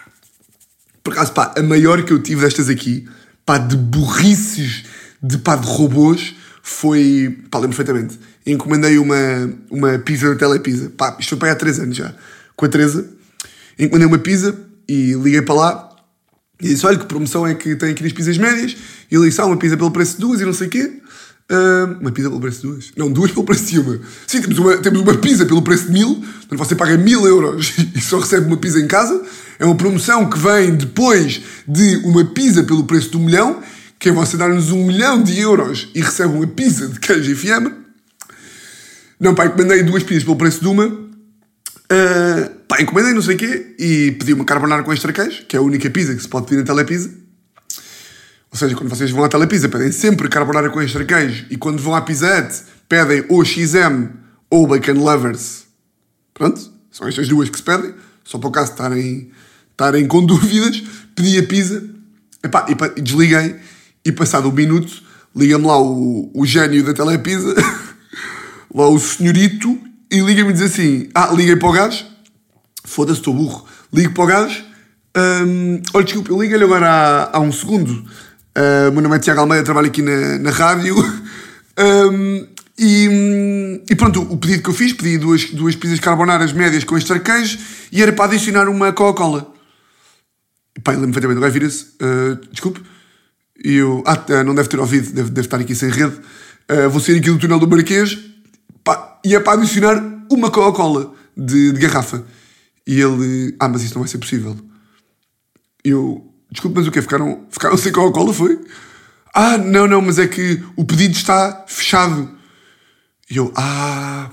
[1.02, 3.08] Por acaso, pá, a maior que eu tive destas aqui,
[3.48, 4.84] pá, de burrices,
[5.22, 7.38] de pá, de robôs, foi.
[7.50, 8.20] pá, lembro perfeitamente.
[8.44, 9.16] Encomendei uma,
[9.70, 10.92] uma pizza da Telepizza.
[10.94, 12.14] Pá, isto foi para há 3 anos já.
[12.54, 13.08] Com a Teresa.
[13.78, 14.54] Encomendei uma pizza
[14.86, 15.96] e liguei para lá
[16.60, 18.76] e disse: Olha, que promoção é que tem aqui nas pizzas médias?
[19.10, 21.00] E ele disse: Ah, uma pizza pelo preço de duas e não sei o quê.
[21.50, 22.92] Ah, uma pizza pelo preço de duas?
[22.96, 23.98] Não, duas pelo preço de uma.
[24.26, 27.72] Sim, temos uma, temos uma pizza pelo preço de mil, portanto você paga mil euros
[27.96, 29.22] e só recebe uma pizza em casa.
[29.58, 33.62] É uma promoção que vem depois de uma pizza pelo preço de um milhão,
[33.98, 37.34] que é você dar-nos um milhão de euros e recebe uma pizza de queijo e
[37.34, 37.72] fiambre.
[39.18, 40.86] Não, pá, encomendei duas pizzas pelo preço de uma.
[40.86, 45.56] Uh, pá, encomendei não sei o quê e pedi uma carbonara com extra queijo, que
[45.56, 47.10] é a única pizza que se pode pedir na telepizza.
[48.50, 51.46] Ou seja, quando vocês vão à telepizza, pedem sempre carbonara com extra queijo.
[51.50, 54.10] E quando vão à Hut, pedem ou XM
[54.50, 55.66] ou Bacon Lovers.
[56.32, 59.30] Pronto, são estas duas que se pedem, só para o caso estarem,
[59.70, 60.82] estarem com dúvidas.
[61.14, 61.82] Pedi a pizza.
[62.42, 63.56] Epá, e, e desliguei.
[64.04, 65.08] E passado um minuto
[65.38, 67.54] liga-me lá o, o gênio da telepizza,
[68.74, 69.78] lá o senhorito,
[70.10, 72.04] e liga-me e diz assim: Ah, liguei para o gajo,
[72.84, 74.64] foda-se, estou burro, ligo para o gajo,
[75.46, 78.04] hum, olha, desculpa, eu liguei-lhe agora há, há um segundo.
[78.88, 80.96] O meu nome é Tiago Almeida, trabalho aqui na, na rádio.
[81.78, 82.46] Hum,
[82.78, 86.96] e, e pronto, o pedido que eu fiz, pedi duas, duas pizzas carbonaras médias com
[86.96, 87.58] extra queijo
[87.92, 89.52] e era para adicionar uma Coca-Cola.
[90.82, 92.82] Pá, eu lembro perfeitamente, o gajo vira-se, "Ah, desculpe,
[93.64, 96.18] e eu, ah, ah, não deve ter ouvido, deve, deve estar aqui sem rede,
[96.68, 98.18] Ah, vou sair aqui do túnel do Marquês,
[98.84, 102.24] pá, e é para adicionar uma Coca-Cola de, de garrafa.
[102.86, 104.56] E ele, ah, mas isso não vai ser possível.
[105.82, 107.02] Eu, desculpe, mas o quê?
[107.02, 108.58] Ficaram, ficaram sem Coca-Cola, foi?
[109.34, 112.30] Ah, não, não, mas é que o pedido está fechado.
[113.30, 114.30] E eu, ah,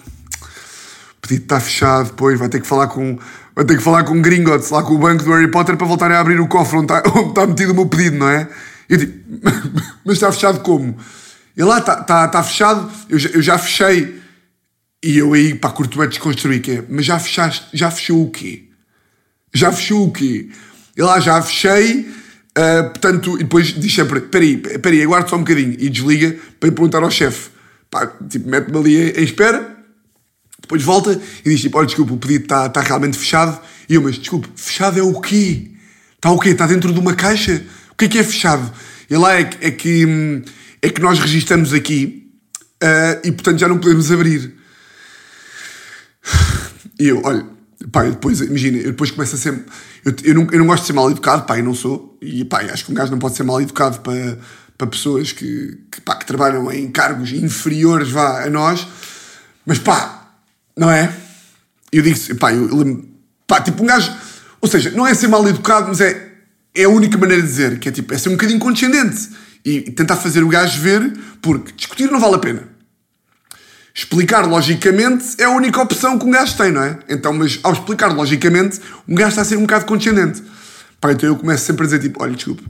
[1.17, 3.19] o pedido está fechado, pois vai ter que falar com,
[3.56, 6.15] vai ter que falar com Gringotts, lá com o banco do Harry Potter para voltarem
[6.15, 8.49] a abrir o cofre onde está, onde está metido o meu pedido, não é?
[8.89, 9.13] Eu tipo,
[10.06, 10.97] mas está fechado como?
[11.58, 14.21] E lá está, está, está fechado, eu já, eu já fechei.
[15.04, 18.32] E eu aí, pá, curto bem desconstruir, que é, mas já fechaste, já fechou o
[18.32, 18.69] quê?
[19.54, 20.49] Já fechou o quê?
[20.96, 22.10] E lá já fechei,
[22.56, 25.76] ah, portanto, e depois diz sempre: peraí, peraí, aguarde só um bocadinho.
[25.78, 27.50] E desliga para ir perguntar ao chefe.
[27.92, 29.78] Pá, tipo, mete-me ali em, espera,
[30.62, 33.60] depois volta e diz tipo: olha, desculpa, o pedido está está realmente fechado.
[33.90, 35.72] E eu, mas desculpe, fechado é o quê?
[36.16, 36.50] Está o quê?
[36.50, 37.62] Está dentro de uma caixa?
[37.92, 38.72] O que é que é fechado?
[39.10, 40.42] E lá é que, é que, hum,
[40.82, 42.32] é que nós registramos aqui
[42.82, 44.56] ah, e portanto já não podemos abrir.
[47.00, 47.46] E eu, olha,
[47.92, 49.66] pá, depois, imagina, eu depois começo a ser.
[50.06, 52.15] Eu, eu, não, eu não gosto de ser mal educado, pá, eu não sou.
[52.22, 54.38] E pá, acho que um gajo não pode ser mal educado para,
[54.78, 58.88] para pessoas que, que, pá, que trabalham em cargos inferiores vá, a nós.
[59.65, 60.30] Mas pá,
[60.78, 61.12] não é?
[61.91, 63.04] Eu digo, pá, eu,
[63.48, 64.13] pá, tipo um gajo.
[64.62, 66.34] Ou seja, não é ser mal educado, mas é,
[66.76, 69.30] é a única maneira de dizer, que é tipo, é ser um bocadinho condescendente
[69.65, 72.75] e, e tentar fazer o gajo ver, porque discutir não vale a pena
[73.96, 77.00] explicar logicamente é a única opção que um gajo tem, não é?
[77.08, 80.44] Então, mas ao explicar logicamente, um gajo está a ser um bocado condescendente.
[81.00, 82.68] Pá, então eu começo sempre a dizer tipo, olha, desculpe,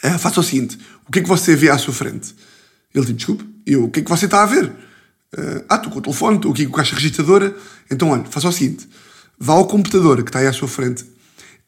[0.00, 2.36] eh, faça o seguinte, o que é que você vê à sua frente?
[2.94, 4.70] Ele tipo, desculpe, eu, o que é que você está a ver?
[5.68, 7.54] Ah, estou com o telefone, estou aqui com a caixa registradora.
[7.90, 8.88] Então, olha, faça o seguinte,
[9.38, 11.04] vá ao computador que está aí à sua frente,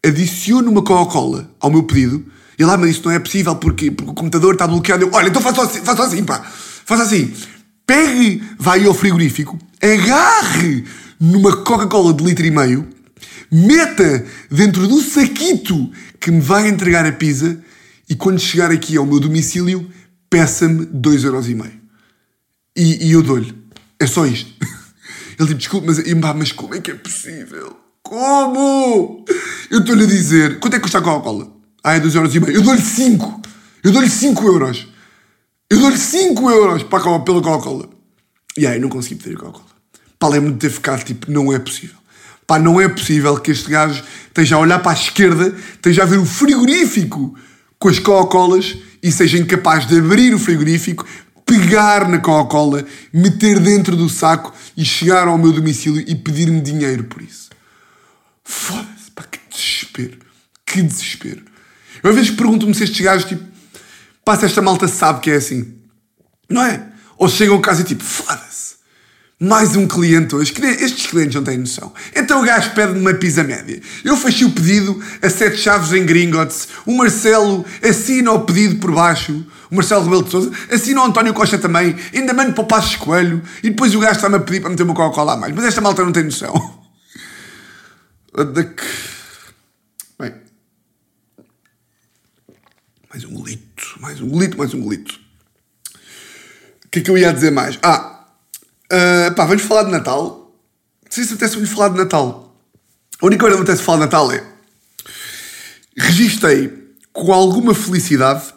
[0.07, 2.25] adicione uma Coca-Cola ao meu pedido,
[2.59, 5.03] e lá, mas isso não é possível porque, porque o computador está bloqueado.
[5.03, 7.35] Eu, olha, então faça assim, faça assim, pá, faça assim
[7.91, 10.85] pegue, vai ao frigorífico, agarre
[11.19, 12.89] numa Coca-Cola de litro e meio,
[13.51, 17.61] meta dentro do saquito que me vai entregar a pizza
[18.09, 19.91] e quando chegar aqui ao meu domicílio,
[20.31, 21.69] peça-me 2,5€.
[22.77, 23.53] E, e eu dou-lhe.
[23.99, 24.55] É só isto.
[25.37, 25.99] Ele tipo, desculpa, mas,
[26.37, 27.77] mas como é que é possível?
[28.05, 29.25] Como?
[29.69, 31.53] Eu estou-lhe a dizer, quanto é que custa a Coca-Cola?
[31.83, 32.55] Ah, é 2,5€.
[32.55, 33.43] Eu dou-lhe 5.
[33.83, 34.87] Eu dou-lhe 5 euros.
[35.71, 37.89] Eu dou-lhe 5 euros para pela Coca-Cola.
[38.59, 39.71] E aí, não consegui pedir Coca-Cola.
[40.19, 41.97] Pá, lembro-me de ter ficado tipo, não é possível.
[42.45, 46.07] Pá, não é possível que este gajo esteja a olhar para a esquerda, esteja a
[46.07, 47.39] ver o frigorífico
[47.79, 51.07] com as Coca-Colas e seja incapaz de abrir o frigorífico,
[51.47, 57.05] pegar na Coca-Cola, meter dentro do saco e chegar ao meu domicílio e pedir-me dinheiro
[57.05, 57.49] por isso.
[58.43, 60.19] Foda-se, pá, que desespero.
[60.67, 61.43] Que desespero.
[62.03, 63.45] Eu às vezes pergunto-me se estes gajos, tipo,
[64.25, 65.77] Passa esta malta sabe que é assim.
[66.49, 66.87] Não é?
[67.17, 68.71] Ou chegam ao caso e tipo, foda-se.
[69.43, 70.53] Mais um cliente hoje.
[70.81, 71.95] Estes clientes não têm noção.
[72.15, 73.81] Então o gajo pede uma pizza média.
[74.05, 76.69] Eu fechei o pedido a sete chaves em Gringotts.
[76.85, 79.47] O Marcelo assina o pedido por baixo.
[79.71, 81.97] O Marcelo Rebelo de Sousa assina o António Costa também.
[82.13, 83.43] Ainda mando para o passo Coelho.
[83.63, 85.55] E depois o gajo está-me a pedir para meter uma Coca-Cola a mais.
[85.55, 86.79] Mas esta malta não tem noção.
[90.19, 90.35] Bem.
[93.09, 93.70] Mais um litro
[94.01, 95.21] mais um golito, mais um golito.
[96.87, 97.79] O que é que eu ia dizer mais?
[97.83, 98.27] Ah,
[98.91, 100.57] uh, pá, vamos falar de Natal.
[101.05, 102.57] Não sei se apetece falar de Natal.
[103.21, 104.45] A única coisa que apetece falar de Natal é.
[105.99, 106.73] Registrei
[107.13, 108.55] com alguma felicidade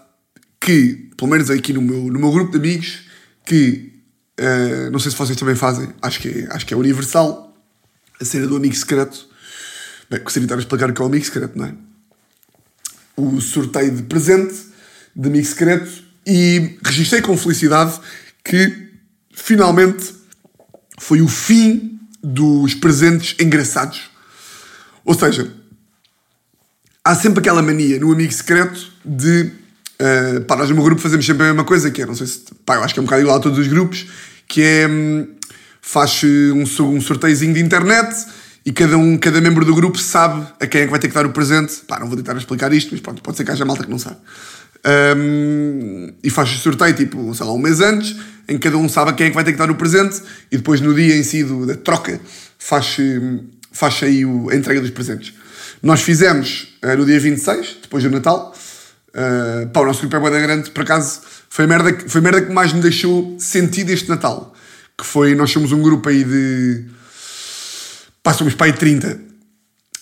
[0.61, 3.01] que, pelo menos aqui no meu, no meu grupo de amigos,
[3.45, 3.91] que
[4.39, 7.53] uh, não sei se vocês também fazem, acho que, é, acho que é universal,
[8.19, 9.27] a cena do amigo secreto.
[10.09, 11.75] Bem, gostaria de estar a explicar o que é o amigo secreto, não é?
[13.17, 14.72] O sorteio de presente
[15.15, 17.99] de amigo secreto e registrei com felicidade
[18.43, 18.89] que
[19.33, 20.13] finalmente
[20.99, 24.09] foi o fim dos presentes engraçados.
[25.03, 25.53] Ou seja,
[27.03, 29.51] há sempre aquela mania no amigo secreto de.
[29.99, 32.27] Uh, pá, nós no meu grupo fazemos sempre a mesma coisa, que é, não sei
[32.27, 32.41] se.
[32.65, 34.07] Pá, eu acho que é um bocado igual a todos os grupos,
[34.47, 34.87] que é.
[34.87, 35.27] Um,
[35.85, 36.61] faz um,
[36.95, 38.25] um sorteiozinho de internet
[38.65, 41.13] e cada um, cada membro do grupo sabe a quem é que vai ter que
[41.13, 41.81] dar o presente.
[41.85, 43.99] Pá, não vou tentar explicar isto, mas pronto, pode ser que haja malta que não
[43.99, 44.15] sabe.
[44.85, 48.15] Um, e faz o sorteio, tipo, sei lá, um mês antes,
[48.47, 50.57] em que cada um sabe quem é que vai ter que dar o presente e
[50.57, 52.19] depois no dia em si do, da troca
[52.59, 52.97] faz,
[53.71, 55.33] faz aí o, a entrega dos presentes.
[55.81, 58.55] Nós fizemos uh, no dia 26, depois do Natal.
[59.09, 62.41] Uh, o nosso grupo é boa grande, por acaso, foi a, merda, foi a merda
[62.41, 64.53] que mais me deixou sentido este Natal.
[64.97, 66.85] Que foi, nós somos um grupo aí de.
[68.21, 69.32] Pá, somos pai 30.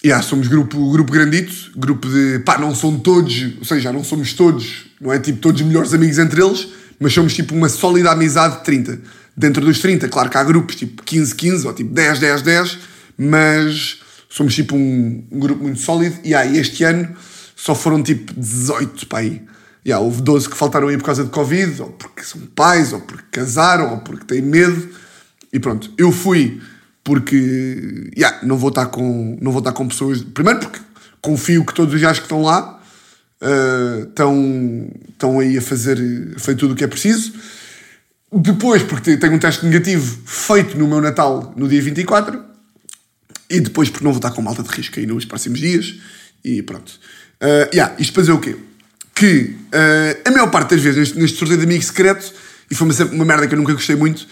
[0.04, 2.40] Yeah, somos grupo, grupo grandito, grupo de.
[2.40, 6.18] Pá, não são todos, ou seja, não somos todos, não é tipo todos melhores amigos
[6.18, 6.68] entre eles,
[7.00, 9.00] mas somos tipo uma sólida amizade de 30.
[9.38, 12.78] Dentro dos 30, claro que há grupos tipo 15, 15 ou tipo 10, 10, 10,
[13.16, 16.18] mas somos tipo um, um grupo muito sólido.
[16.24, 17.08] E aí, este ano
[17.56, 19.44] só foram tipo 18 para aí.
[19.86, 23.02] Yeah, houve 12 que faltaram aí por causa de Covid, ou porque são pais, ou
[23.02, 24.90] porque casaram, ou porque têm medo.
[25.54, 26.60] E pronto, eu fui
[27.04, 30.22] porque yeah, não, vou estar com, não vou estar com pessoas.
[30.22, 30.80] Primeiro, porque
[31.22, 32.82] confio que todos os gajos que estão lá
[33.42, 35.98] uh, estão, estão aí a fazer,
[36.38, 37.34] fazer tudo o que é preciso.
[38.32, 42.42] Depois, porque tenho um teste negativo feito no meu Natal no dia 24.
[43.50, 45.96] E depois, porque não vou estar com malta de risco aí nos próximos dias.
[46.44, 46.92] E pronto.
[47.42, 48.56] Uh, yeah, isto para dizer o quê?
[49.14, 52.34] Que uh, a maior parte das vezes neste, neste sorteio de amigo secreto,
[52.70, 54.26] e foi uma merda que eu nunca gostei muito,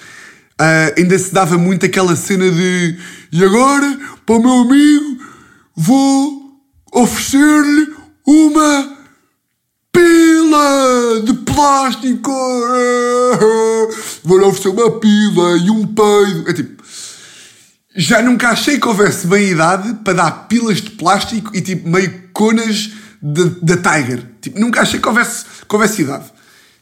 [0.60, 2.98] uh, ainda se dava muito aquela cena de
[3.32, 5.18] e agora, para o meu amigo,
[5.76, 6.60] vou
[6.92, 7.94] oferecer-lhe
[8.26, 8.98] uma
[9.92, 12.32] pila de plástico.
[14.24, 16.50] Vou-lhe oferecer uma pila e um peido.
[16.50, 16.84] É tipo,
[17.96, 22.30] já nunca achei que houvesse bem idade para dar pilas de plástico e tipo meio
[22.34, 22.92] conas
[23.22, 24.24] da Tiger.
[24.42, 26.26] Tipo, nunca achei que houvesse, que houvesse idade.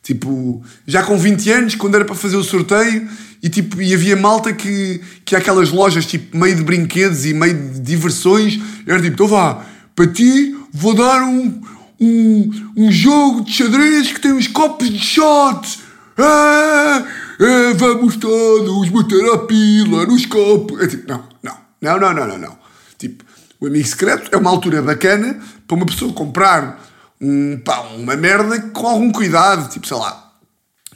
[0.07, 3.09] Tipo, já com 20 anos, quando era para fazer o sorteio,
[3.43, 7.53] e, tipo, e havia malta que, que aquelas lojas tipo meio de brinquedos e meio
[7.53, 11.61] de diversões, era tipo, então vá, para ti vou dar um,
[11.99, 15.79] um, um jogo de xadrez que tem uns copos de shots.
[16.17, 17.05] Ah!
[17.37, 20.81] é, vamos todos meter a pila nos copos.
[20.81, 22.57] É tipo, não, não, não, não, não, não, não.
[22.97, 23.25] Tipo,
[23.59, 26.81] o amigo secreto é uma altura bacana para uma pessoa comprar
[27.21, 30.33] um, pá, uma merda com algum cuidado, tipo, sei lá.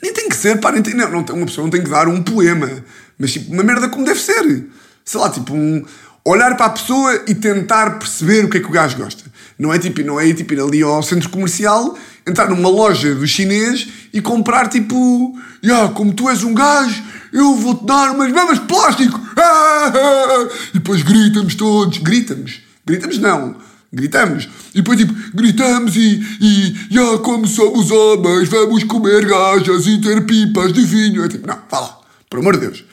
[0.02, 2.08] Nem tem que ser, pá, nem tem, não, não, uma pessoa não tem que dar
[2.08, 2.84] um poema,
[3.18, 4.68] mas tipo, uma merda como deve ser.
[5.06, 5.84] Sei lá, tipo, um,
[6.26, 9.24] olhar para a pessoa e tentar perceber o que é que o gajo gosta.
[9.58, 13.28] Não é tipo, não é tipo ir ali ao centro comercial, entrar numa loja do
[13.28, 18.60] chinês e comprar tipo, yeah, como tu és um gajo, eu vou-te dar umas mamas
[18.60, 19.20] de plástico.
[20.74, 23.56] E depois gritamos todos, gritamos, gritamos não,
[23.92, 24.48] gritamos.
[24.74, 30.26] E depois tipo, gritamos e, e yeah, como somos homens, vamos comer gajas e ter
[30.26, 31.24] pipas de vinho.
[31.24, 32.00] É tipo, não, vá lá,
[32.30, 32.86] por amor de Deus.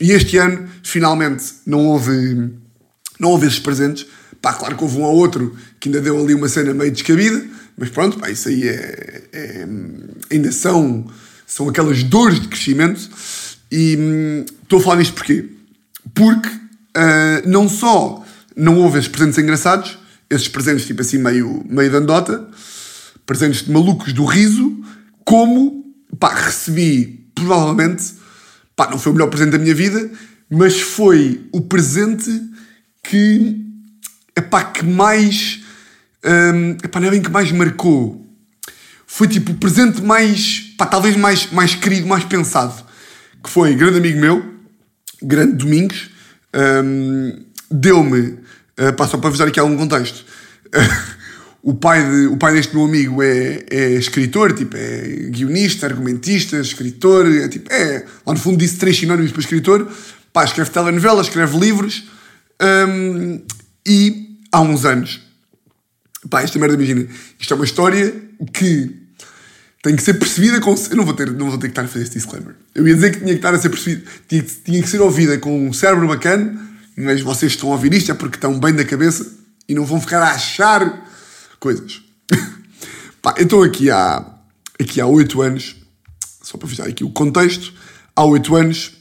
[0.00, 2.50] E este ano, finalmente, não houve,
[3.18, 4.06] não houve esses presentes.
[4.42, 7.44] Pá, claro que houve um ou outro que ainda deu ali uma cena meio descabida,
[7.76, 9.66] mas pronto, pá, isso aí é, é,
[10.30, 11.06] ainda são,
[11.46, 13.08] são aquelas dores de crescimento.
[13.72, 15.48] E hum, estou a falar disto porquê?
[16.14, 21.90] Porque uh, não só não houve esses presentes engraçados, esses presentes tipo assim meio, meio
[21.90, 22.48] de andota,
[23.24, 24.84] presentes de malucos do riso,
[25.24, 25.84] como
[26.18, 28.14] pá, recebi provavelmente
[28.76, 30.10] Pá, não foi o melhor presente da minha vida,
[30.50, 32.30] mas foi o presente
[33.02, 33.58] que,
[34.36, 35.62] epá, que mais,
[36.22, 38.22] um, epá, não é bem que mais marcou.
[39.06, 42.84] Foi tipo o presente mais, pá, talvez mais, mais querido, mais pensado.
[43.42, 44.44] Que foi grande amigo meu,
[45.22, 46.10] grande Domingos,
[46.84, 48.36] um, deu-me,
[48.96, 50.24] pá, só para avisar aqui algum contexto,
[51.62, 56.58] o pai, de, o pai deste meu amigo é, é escritor, tipo, é guionista, argumentista,
[56.58, 59.90] escritor, é tipo, é, lá no fundo disse três sinónimos para escritor,
[60.32, 62.04] pá, escreve telenovelas, escreve livros,
[62.88, 63.40] um,
[63.86, 65.20] e há uns anos,
[66.30, 67.06] pá, esta merda, imagina,
[67.38, 68.14] isto é uma história
[68.52, 69.06] que
[69.82, 70.74] tem que ser percebida com.
[70.90, 72.56] Eu não vou ter, não vou ter que estar a fazer este disclaimer.
[72.74, 75.38] Eu ia dizer que tinha que estar a ser percebida, tinha, tinha que ser ouvida
[75.38, 76.60] com um cérebro bacana,
[76.96, 79.26] mas vocês estão a ouvir isto é porque estão bem da cabeça
[79.68, 81.08] e não vão ficar a achar
[81.60, 82.02] coisas.
[83.20, 84.24] Pá, estou aqui há,
[84.80, 85.76] aqui há 8 anos,
[86.42, 87.72] só para fechar aqui o contexto,
[88.14, 88.92] há 8 anos,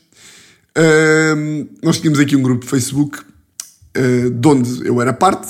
[1.37, 5.47] hum, nós tínhamos aqui um grupo de Facebook uh, de onde eu era parte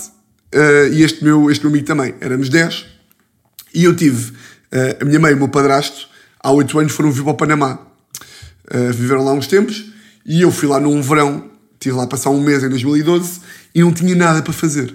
[0.54, 2.16] uh, e este meu, este meu amigo também.
[2.22, 2.86] Éramos 10
[3.74, 4.34] e eu tive
[4.76, 7.38] Uh, a minha mãe e o meu padrasto, há oito anos, foram viver para o
[7.38, 7.80] Panamá.
[8.94, 9.86] Viveram lá uns tempos
[10.26, 13.42] e eu fui lá num verão, estive lá passar um mês em 2012
[13.74, 14.94] e não tinha nada para fazer.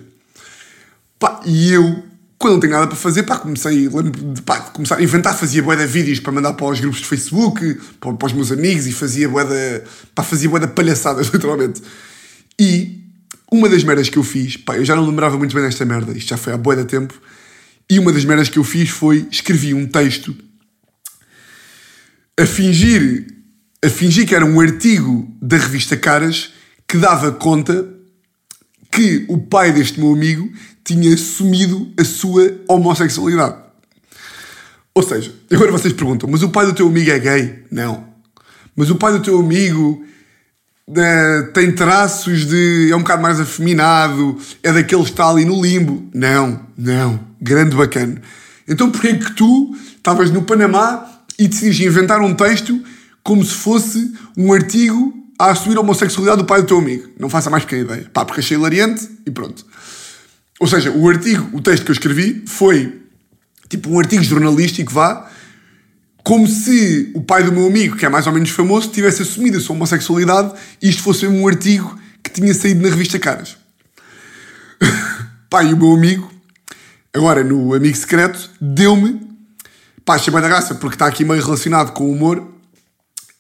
[1.19, 2.03] Pá, e eu,
[2.39, 5.87] quando não tenho nada para fazer, pá, comecei de, pá, começar a inventar, fazia de
[5.87, 9.29] vídeos para mandar para os grupos de Facebook, para, para os meus amigos e fazia
[9.29, 9.83] de,
[10.15, 11.83] pá, fazia bué palhaçadas, literalmente.
[12.59, 13.01] E
[13.53, 16.17] uma das merdas que eu fiz, pá, eu já não lembrava muito bem desta merda,
[16.17, 17.15] isto já foi há de tempo,
[17.89, 20.35] e uma das merdas que eu fiz foi escrevi um texto
[22.39, 23.27] a fingir,
[23.85, 26.53] a fingir que era um artigo da revista Caras
[26.91, 27.89] que dava conta
[28.91, 30.51] que o pai deste meu amigo
[30.83, 33.55] tinha assumido a sua homossexualidade.
[34.93, 37.65] Ou seja, agora vocês perguntam, mas o pai do teu amigo é gay?
[37.71, 38.09] Não.
[38.75, 40.05] Mas o pai do teu amigo
[40.97, 42.89] é, tem traços de.
[42.91, 46.11] é um bocado mais afeminado, é daquele que está ali no limbo.
[46.13, 47.21] Não, não.
[47.41, 48.21] Grande bacana.
[48.67, 52.83] Então porquê que tu estavas no Panamá e decidiste inventar um texto
[53.23, 57.09] como se fosse um artigo a assumir a homossexualidade do pai do teu amigo?
[57.19, 58.11] Não faça mais pequena ideia.
[58.13, 59.65] Pá, porque achei hilariante e pronto.
[60.61, 63.01] Ou seja, o artigo, o texto que eu escrevi foi
[63.67, 65.31] tipo um artigo jornalístico, vá,
[66.23, 69.57] como se o pai do meu amigo, que é mais ou menos famoso, tivesse assumido
[69.57, 73.57] a sua homossexualidade e isto fosse um artigo que tinha saído na revista Caras.
[75.49, 76.31] pai, o meu amigo,
[77.15, 79.27] agora no Amigo Secreto, deu-me,
[80.05, 82.60] pá, bem da graça, porque está aqui meio relacionado com o humor,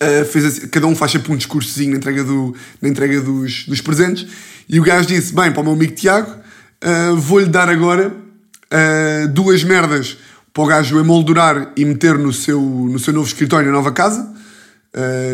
[0.02, 3.66] uh, fez assim, cada um faz sempre um discursozinho na entrega, do, na entrega dos,
[3.66, 4.26] dos presentes,
[4.68, 9.28] e o gajo disse, bem, para o meu amigo Tiago, uh, vou-lhe dar agora uh,
[9.28, 10.16] duas merdas
[10.52, 14.28] para o gajo emoldurar e meter no seu, no seu novo escritório, na nova casa,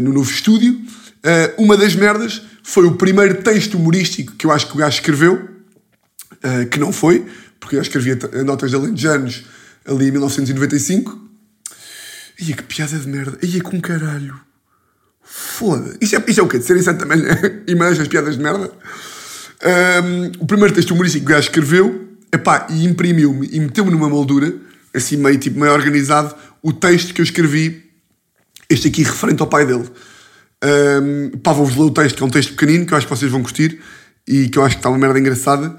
[0.03, 0.79] no novo estúdio.
[1.57, 5.49] Uma das merdas foi o primeiro texto humorístico que eu acho que o gajo escreveu,
[6.71, 7.25] que não foi,
[7.59, 9.45] porque eu escrevia notas de Alentejanos
[9.87, 11.19] ali em 1995.
[12.39, 13.39] Ia que piada de merda.
[13.43, 14.39] Ia com caralho.
[15.27, 15.97] Foda.
[16.01, 16.59] Isto é, é o quê?
[16.59, 17.21] De serem santo também
[17.67, 18.71] e mais as piadas de merda?
[19.65, 24.09] Um, o primeiro texto humorístico que o gajo escreveu epá, e imprimiu-me e meteu-me numa
[24.09, 24.55] moldura
[24.97, 27.85] assim meio, tipo, meio organizado, o texto que eu escrevi,
[28.69, 29.85] este aqui referente ao pai dele.
[30.65, 33.15] Um, pá, vou-vos ler o texto, que é um texto pequenino, que eu acho que
[33.15, 33.79] vocês vão curtir,
[34.27, 35.79] e que eu acho que está uma merda engraçada.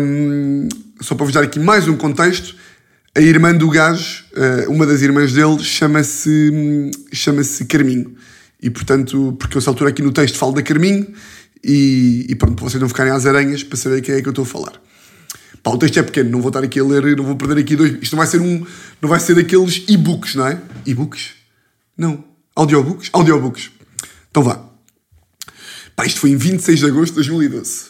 [0.00, 0.68] Um,
[1.00, 2.54] só para vos dar aqui mais um contexto,
[3.16, 8.14] a irmã do gajo, uh, uma das irmãs dele, chama-se chama-se Carminho.
[8.60, 11.06] E portanto, porque eu, essa altura aqui no texto falo da Carminho,
[11.64, 14.30] e, e pronto, para vocês não ficarem às aranhas para saber quem é que eu
[14.30, 14.80] estou a falar.
[15.62, 17.74] Pá, o texto é pequeno, não vou estar aqui a ler, não vou perder aqui
[17.74, 17.98] dois.
[18.00, 18.64] Isto não vai ser um.
[19.02, 20.60] Não vai ser daqueles e-books, não é?
[20.86, 21.30] E-books?
[21.96, 22.24] Não.
[22.54, 23.10] Audiobooks?
[23.12, 23.70] Audiobooks.
[24.30, 24.64] Então vá.
[25.96, 27.86] Pá, isto foi em 26 de agosto de 2012.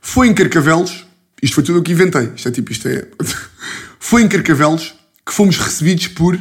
[0.00, 1.04] Foi em Carcavelos,
[1.42, 2.30] isto foi tudo o que inventei.
[2.36, 3.08] Isto é tipo, isto é.
[3.98, 4.94] foi em Carcavelos
[5.26, 6.36] que fomos recebidos por.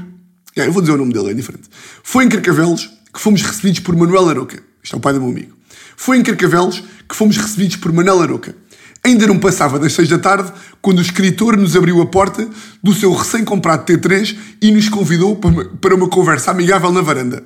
[0.56, 1.67] É, eu vou dizer o nome dele, é diferente.
[2.04, 4.62] Foi em Carcavelos que fomos recebidos por Manuel Aroca.
[4.84, 5.51] Isto é o pai do meu amigo.
[5.95, 8.56] Foi em Carcavelos que fomos recebidos por Manuel Aroca.
[9.03, 10.53] Ainda não passava das seis da tarde
[10.84, 12.47] quando o escritor nos abriu a porta
[12.84, 15.36] do seu recém-comprado T3 e nos convidou
[15.82, 17.43] para uma conversa amigável na varanda.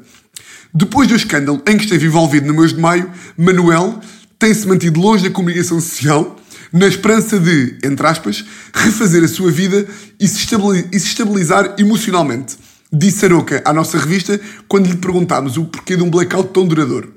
[0.73, 3.97] Depois do escândalo em que esteve envolvido no mês de maio, Manuel
[4.37, 6.35] tem-se mantido longe da comunicação social
[6.73, 8.43] na esperança de, entre aspas,
[8.73, 9.87] refazer a sua vida
[10.19, 10.45] e se,
[10.91, 12.57] estabilizar emocionalmente.
[12.93, 14.37] Disse Aroca à nossa revista
[14.67, 17.13] quando lhe perguntámos o porquê de um blackout tão duradouro.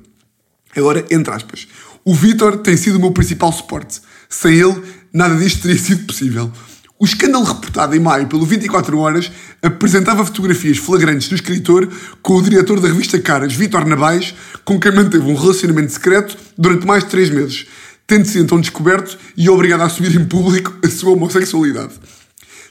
[0.77, 1.67] Agora, entre aspas,
[2.05, 4.01] o Vitor tem sido o meu principal suporte.
[4.29, 4.81] Sem ele,
[5.13, 6.53] nada disto teria sido possível.
[6.97, 11.89] O escândalo reportado em maio pelo 24 Horas apresentava fotografias flagrantes do escritor
[12.23, 14.33] com o diretor da revista Caras, Vitor Nabais,
[14.65, 17.67] com quem manteve um relacionamento secreto durante mais de três meses,
[18.07, 21.95] tendo sido então descoberto e obrigado a assumir em público a sua homossexualidade.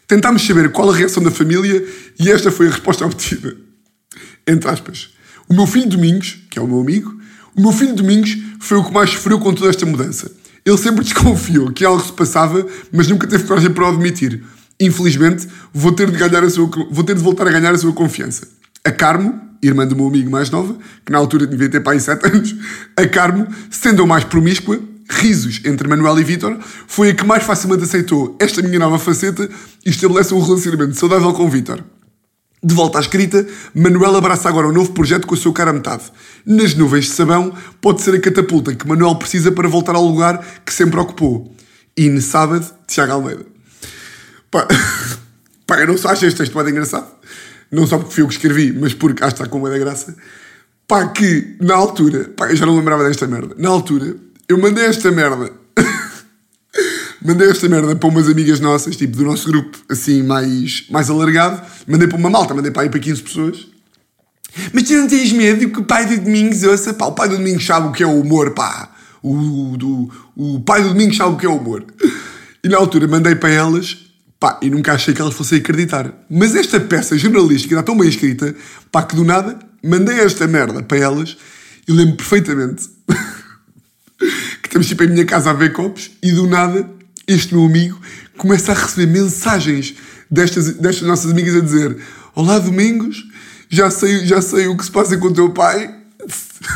[0.08, 1.86] Tentámos saber qual a reação da família
[2.20, 3.56] e esta foi a resposta obtida.
[4.48, 5.10] Entre aspas.
[5.48, 7.14] O meu filho Domingos, que é o meu amigo,
[7.56, 10.32] o meu filho Domingos foi o que mais sofreu com toda esta mudança.
[10.66, 14.44] Ele sempre desconfiou que algo se passava, mas nunca teve coragem para o admitir.
[14.80, 17.94] Infelizmente, vou ter de, ganhar a sua, vou ter de voltar a ganhar a sua
[17.94, 18.48] confiança.
[18.84, 22.26] A Carmo, irmã do meu amigo mais nova, que na altura devia ter pai 7
[22.28, 22.56] anos,
[22.98, 24.80] a Carmo, sendo a mais promíscua,
[25.10, 29.50] risos entre Manuel e Vítor, foi a que mais facilmente aceitou esta minha nova faceta
[29.86, 31.84] e estabelece um relacionamento saudável com Vítor.
[32.66, 33.46] De volta à escrita,
[33.76, 36.04] Manuel abraça agora um novo projeto com o seu cara a metade.
[36.46, 40.46] Nas nuvens de sabão, pode ser a catapulta que Manuel precisa para voltar ao lugar
[40.66, 41.54] que sempre ocupou.
[41.98, 43.46] E sábado, Tiago Almeida.
[44.50, 44.66] Pá,
[45.68, 47.08] pá, eu não só acho este texto muito engraçado,
[47.70, 50.16] não só porque fui eu que escrevi, mas porque acho que está com uma graça.
[50.88, 53.56] Pá, que na altura, pá, eu já não lembrava desta merda.
[53.58, 54.16] Na altura,
[54.48, 55.52] eu mandei esta merda
[57.24, 61.62] mandei esta merda para umas amigas nossas, tipo do nosso grupo, assim, mais, mais alargado.
[61.88, 63.68] Mandei para uma malta, mandei para aí para 15 pessoas.
[64.72, 66.94] Mas tu não tens medo que o pai do Domingos ouça?
[66.94, 68.92] Pá, o pai do Domingos sabe o que é o humor, pá.
[69.22, 71.86] O, do, o pai do Domingos sabe o que é o humor.
[72.64, 73.98] E na altura mandei para elas,
[74.40, 76.14] pá, e nunca achei que elas fossem acreditar.
[76.30, 78.54] Mas esta peça jornalística está tão bem escrita,
[78.92, 81.36] pá, que do nada mandei esta merda para elas
[81.88, 82.90] e lembro perfeitamente
[84.62, 86.90] que estamos tipo em minha casa a ver copos e do nada
[87.28, 88.00] este meu amigo
[88.38, 89.96] começa a receber mensagens
[90.30, 91.98] destas, destas nossas amigas a dizer:
[92.36, 93.24] Olá, Domingos,
[93.70, 95.94] já sei, já sei o que se passa com o teu pai.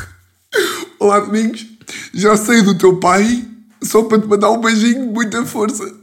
[1.00, 1.66] Olá, Domingos,
[2.14, 3.46] já sei do teu pai,
[3.82, 5.84] só para te mandar um beijinho, muita força.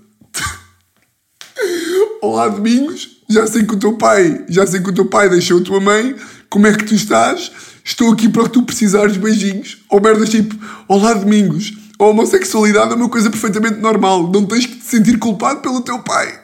[2.22, 5.60] Olá, Domingos, já sei que o teu pai, já sei que o teu pai deixou
[5.60, 6.14] a tua mãe,
[6.48, 7.50] como é que tu estás?
[7.84, 9.84] Estou aqui para tu precisares beijinhos.
[9.90, 10.56] Ou merdas tipo,
[10.88, 14.32] Olá, Domingos, a homossexualidade é uma coisa perfeitamente normal.
[14.32, 16.40] Não tens que te sentir culpado pelo teu pai.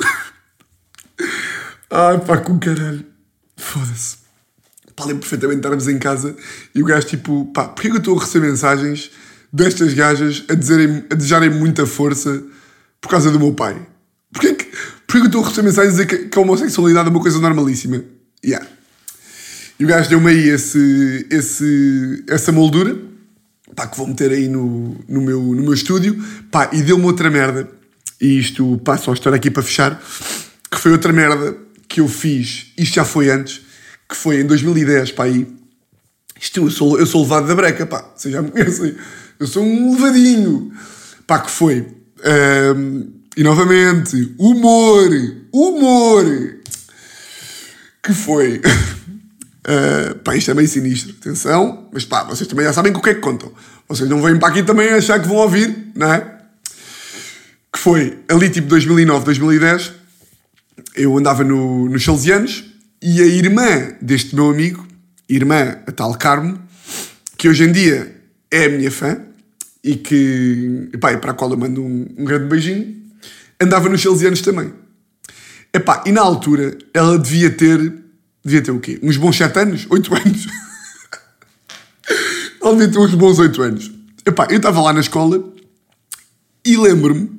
[1.90, 3.04] Ai pá, com caralho.
[3.54, 4.16] Foda-se.
[4.98, 6.34] Lembro perfeitamente estarmos em casa
[6.74, 9.10] e o gajo tipo, pá, porquê que eu estou a receber mensagens
[9.52, 12.42] destas gajas a, dizerem, a desejarem muita força
[12.98, 13.86] por causa do meu pai?
[14.32, 14.64] Porquê que,
[15.06, 17.20] porquê que eu estou a receber mensagens a dizer que, que a homossexualidade é uma
[17.20, 18.02] coisa normalíssima?
[18.42, 18.66] Yeah.
[19.78, 23.06] E o gajo deu-me aí esse, esse, essa moldura
[23.76, 26.16] pá, que vou meter aí no, no, meu, no meu estúdio,
[26.50, 27.68] pá, e deu-me outra merda,
[28.18, 30.02] e isto, pá, só estar aqui para fechar,
[30.70, 31.56] que foi outra merda
[31.86, 33.60] que eu fiz, isto já foi antes,
[34.08, 35.46] que foi em 2010, pá, aí,
[36.40, 38.96] isto, eu sou, eu sou levado da breca, pá, vocês já me conhecem,
[39.38, 40.72] eu sou um levadinho,
[41.26, 41.86] pá, que foi,
[42.74, 45.10] um, e novamente, humor,
[45.52, 46.24] humor,
[48.02, 48.62] que foi...
[49.66, 53.02] Uh, pá, isto é meio sinistro, atenção, mas pá, vocês também já sabem com o
[53.02, 53.52] que é que contam.
[53.88, 56.38] Vocês não vêm para aqui também achar que vão ouvir, não é?
[57.72, 59.92] Que foi ali tipo 2009, 2010,
[60.94, 62.64] eu andava no, nos Salesianos
[63.02, 64.86] e a irmã deste meu amigo,
[65.28, 66.60] irmã, a tal Carmo,
[67.36, 68.14] que hoje em dia
[68.52, 69.18] é a minha fã
[69.82, 73.02] e que, epá, e para a qual eu mando um, um grande beijinho,
[73.60, 74.72] andava nos Salesianos também.
[75.74, 78.05] Epá, e na altura ela devia ter
[78.46, 78.98] devia ter o quê?
[79.02, 79.86] Uns bons 7 anos?
[79.90, 80.46] 8 anos?
[82.62, 83.90] Ela devia ter uns bons 8 anos.
[84.24, 85.52] Epá, eu estava lá na escola
[86.64, 87.30] e lembro-me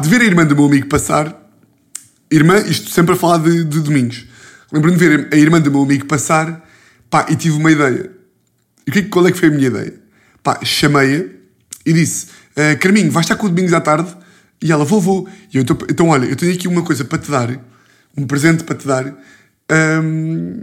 [0.00, 1.34] de ver a irmã do meu amigo passar.
[2.30, 4.26] Irmã, isto sempre a falar de, de domingos.
[4.70, 6.62] Lembro-me de ver a irmã do meu amigo passar
[7.08, 8.10] pá, e tive uma ideia.
[8.86, 9.94] E que, qual é que foi a minha ideia?
[10.42, 11.24] Pá, chamei-a
[11.86, 12.26] e disse:
[12.56, 14.14] uh, Carminho, vais estar com o domingos à tarde?
[14.60, 15.28] E ela, vou, vou.
[15.52, 17.58] E eu, então, então, olha, eu tenho aqui uma coisa para te dar,
[18.16, 19.14] um presente para te dar
[19.74, 20.62] um,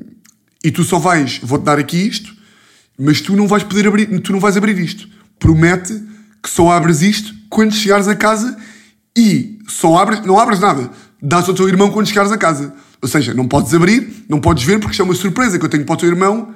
[0.64, 2.34] e tu só vais, vou-te dar aqui isto,
[2.97, 5.07] mas tu não vais poder abrir, tu não vais abrir isto.
[5.39, 6.01] Promete
[6.41, 8.55] que só abres isto quando chegares a casa
[9.18, 10.89] e só abres, não abres nada.
[11.22, 12.74] Dás ao teu irmão quando chegares a casa.
[13.01, 15.70] Ou seja, não podes abrir, não podes ver porque isto é uma surpresa que eu
[15.70, 16.53] tenho para o teu irmão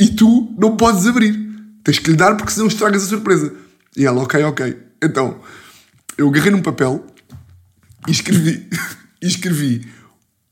[0.00, 1.36] e tu não podes abrir.
[1.82, 3.52] Tens que lhe dar porque senão estragas a surpresa.
[3.96, 4.76] E ela, ok, ok.
[5.02, 5.40] Então,
[6.16, 7.04] eu agarrei num papel
[8.06, 8.68] e escrevi,
[9.20, 9.88] e escrevi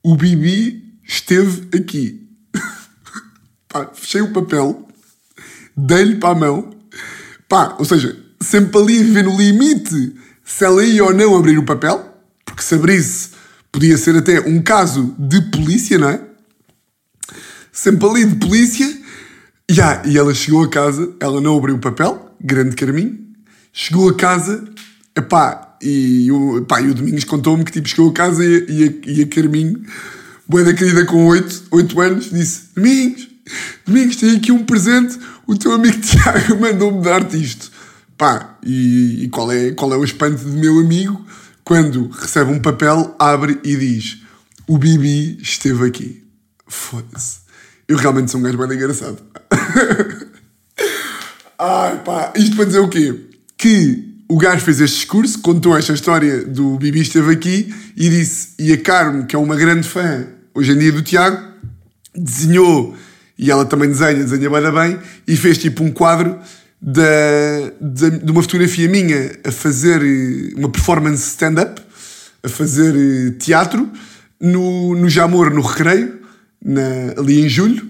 [0.03, 2.29] o Bibi esteve aqui.
[3.69, 4.89] Pá, fechei o papel,
[5.77, 6.71] dei-lhe para a mão,
[7.49, 11.59] pá, ou seja, sempre ali a ver no limite se ela ia ou não abrir
[11.59, 13.37] o papel, porque se abrisse
[13.77, 16.21] podia ser até um caso de polícia, não é?
[17.71, 18.87] Sempre ali de polícia.
[19.71, 23.19] Yeah, e ela chegou a casa, ela não abriu o papel, grande Carminho,
[23.73, 24.65] chegou a casa,
[25.15, 28.85] epá, e, o, epá, e o Domingos contou-me que tipo, chegou a casa e, e,
[28.85, 29.85] a, e a Carminho
[30.49, 33.29] Boa da querida com 8, 8 anos disse: Domingos,
[33.85, 35.19] Domingos, tem aqui um presente.
[35.45, 37.73] O teu amigo Tiago mandou-me dar-te isto.
[38.17, 41.27] Pá, e, e, qual, é, qual é o espanto do meu amigo
[41.65, 44.19] quando recebe um papel, abre e diz:
[44.69, 46.25] O Bibi esteve aqui.
[46.69, 47.39] Foda-se.
[47.89, 49.19] Eu realmente sou um gajo bem engraçado.
[51.59, 53.31] Ai pá, isto para dizer o quê?
[53.59, 58.51] Que o gajo fez este discurso, contou esta história do Bibi esteve aqui e disse,
[58.59, 61.39] e a Carmo, que é uma grande fã hoje em dia do Tiago,
[62.15, 62.97] desenhou,
[63.39, 64.99] e ela também desenha, desenha bem, bem
[65.29, 66.39] e fez tipo um quadro
[66.81, 67.01] da,
[67.81, 71.81] de uma fotografia minha a fazer eh, uma performance stand-up,
[72.43, 73.89] a fazer eh, teatro,
[74.41, 76.21] no, no Jamor, no Recreio,
[76.65, 77.87] na- ali em julho.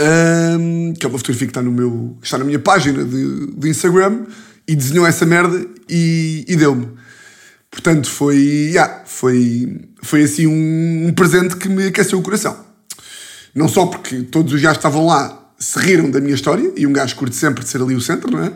[0.00, 3.68] Ahm, que é uma fotografia que está, no meu, está na minha página de, de
[3.68, 4.24] Instagram
[4.66, 6.88] e desenhou essa merda e, e deu-me.
[7.72, 12.54] Portanto, foi, yeah, foi, foi assim um, um presente que me aqueceu o coração.
[13.54, 16.92] Não só porque todos os gajos estavam lá se riram da minha história, e um
[16.92, 18.52] gajo curte sempre de ser ali o centro, não é?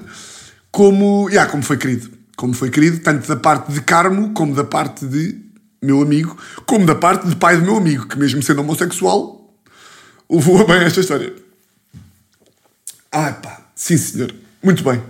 [0.70, 2.10] Como, yeah, como foi querido.
[2.36, 5.40] Como foi querido, tanto da parte de Carmo, como da parte de
[5.80, 6.36] meu amigo,
[6.66, 9.54] como da parte de pai do meu amigo, que mesmo sendo homossexual,
[10.28, 11.32] levou a bem esta história.
[13.10, 14.34] Ah, pá, sim senhor.
[14.62, 15.00] Muito bem.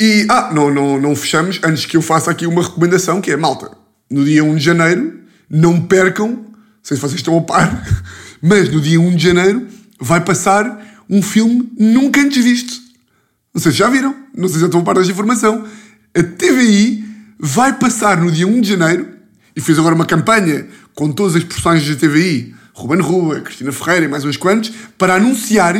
[0.00, 3.36] E, ah, não, não, não fechamos antes que eu faça aqui uma recomendação, que é,
[3.36, 3.70] malta,
[4.10, 5.20] no dia 1 de janeiro,
[5.50, 7.86] não percam, não sei se vocês estão a par,
[8.40, 9.66] mas no dia 1 de janeiro
[10.00, 12.80] vai passar um filme nunca antes visto.
[13.52, 15.66] Não sei se já viram, não sei se já estão a par desta informação.
[16.16, 17.04] A TVI
[17.38, 19.06] vai passar no dia 1 de janeiro,
[19.54, 24.06] e fez agora uma campanha com todas as personagens da TVI, Ruben Rua, Cristina Ferreira
[24.06, 25.74] e mais uns quantos, para anunciar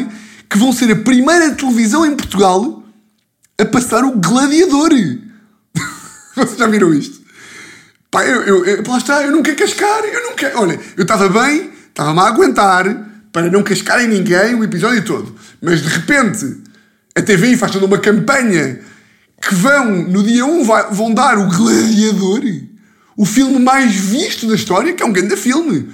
[0.51, 2.80] que vão ser a primeira televisão em Portugal
[3.61, 4.91] a passar o Gladiador.
[6.37, 7.21] Vocês já viram isto?
[8.11, 10.59] Pá, eu, eu, eu, lá está, eu não quero cascar, eu não quero.
[10.61, 12.85] Olha, eu estava bem, estava-me a aguentar
[13.33, 15.35] para não cascar em ninguém o episódio todo.
[15.63, 16.57] Mas de repente,
[17.15, 18.81] a TVI faz toda uma campanha
[19.41, 22.43] que vão, no dia 1, vai- vão dar o Gladiador,
[23.17, 25.89] o filme mais visto da história, que é um grande filme.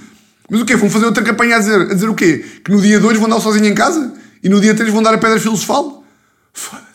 [0.49, 0.75] Mas o quê?
[0.75, 2.43] Vão fazer outra campanha a dizer, a dizer o quê?
[2.63, 4.13] Que no dia 2 vão dar sozinho em casa?
[4.41, 6.03] E no dia 3 vão dar a pedra filosofal?
[6.53, 6.86] Foda-se.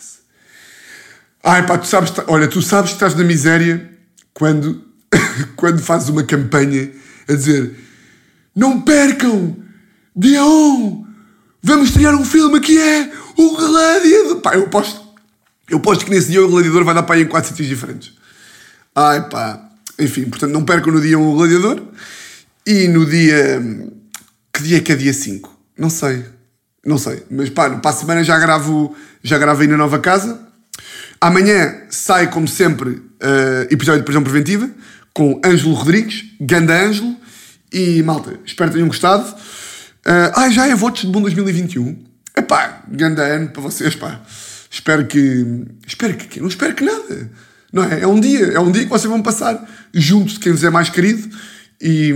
[1.43, 3.91] Ai pá, tu sabes, olha, tu sabes que estás na miséria
[4.33, 4.85] quando,
[5.57, 6.91] quando fazes uma campanha
[7.29, 7.77] a dizer
[8.55, 9.57] não percam,
[10.15, 11.07] dia 1,
[11.63, 14.41] vamos estrear um filme que é o Gladiador.
[14.41, 15.01] Pá, eu posto,
[15.71, 18.13] eu posto que nesse dia o Gladiador vai dar para aí em quatro sítios diferentes.
[18.95, 21.83] Ai pá, enfim, portanto não percam no dia 1 o Gladiador
[22.67, 23.61] e no dia.
[24.53, 25.51] Que dia é que é dia 5?
[25.79, 26.27] Não sei.
[26.85, 27.25] Não sei.
[27.31, 30.52] Mas pá, para a semana já gravo, já gravo aí na nova casa.
[31.23, 34.69] Amanhã sai, como sempre, eh, episódio de prisão preventiva
[35.15, 37.17] com Ângelo Rodrigues, Ganda Ângelo.
[37.73, 39.33] E malta, espero que tenham gostado.
[40.05, 41.97] Eh, ah, já é votos de bom 2021.
[42.37, 44.21] Epá, ganda ano para vocês, pá.
[44.69, 45.65] Espero que.
[45.87, 46.41] Espero que.
[46.41, 47.31] Não espero que nada.
[47.73, 48.01] Não é?
[48.01, 48.47] É um dia.
[48.47, 49.65] É um dia que vocês vão passar
[49.95, 51.31] junto de quem vos é mais querido.
[51.81, 52.13] E,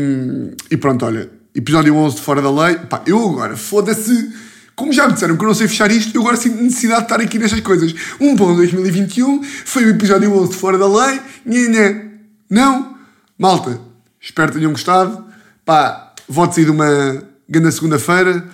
[0.69, 1.31] e pronto, olha.
[1.55, 2.75] Episódio 11 de Fora da Lei.
[2.75, 4.46] Pá, eu agora, foda-se.
[4.77, 7.05] Como já me disseram que eu não sei fechar isto, eu agora sinto necessidade de
[7.07, 7.95] estar aqui nestas coisas.
[8.21, 11.19] Um bom 2021 foi o episódio 11 de Fora da Lei.
[11.47, 12.05] Nhê.
[12.51, 12.95] Não?
[13.39, 13.81] Malta,
[14.21, 15.25] espero que tenham gostado.
[15.65, 18.47] Pá, votos aí de uma grande segunda-feira.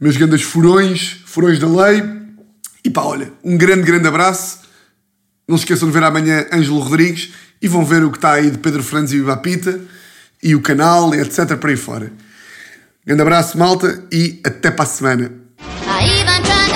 [0.00, 2.02] Meus grandes furões, furões da lei.
[2.82, 4.60] E pá, olha, um grande, grande abraço.
[5.46, 8.50] Não se esqueçam de ver amanhã Ângelo Rodrigues e vão ver o que está aí
[8.50, 9.78] de Pedro Fernandes e Ibapita
[10.42, 11.56] e o canal etc.
[11.56, 12.10] para aí fora.
[13.04, 15.47] Grande abraço, malta, e até para a semana.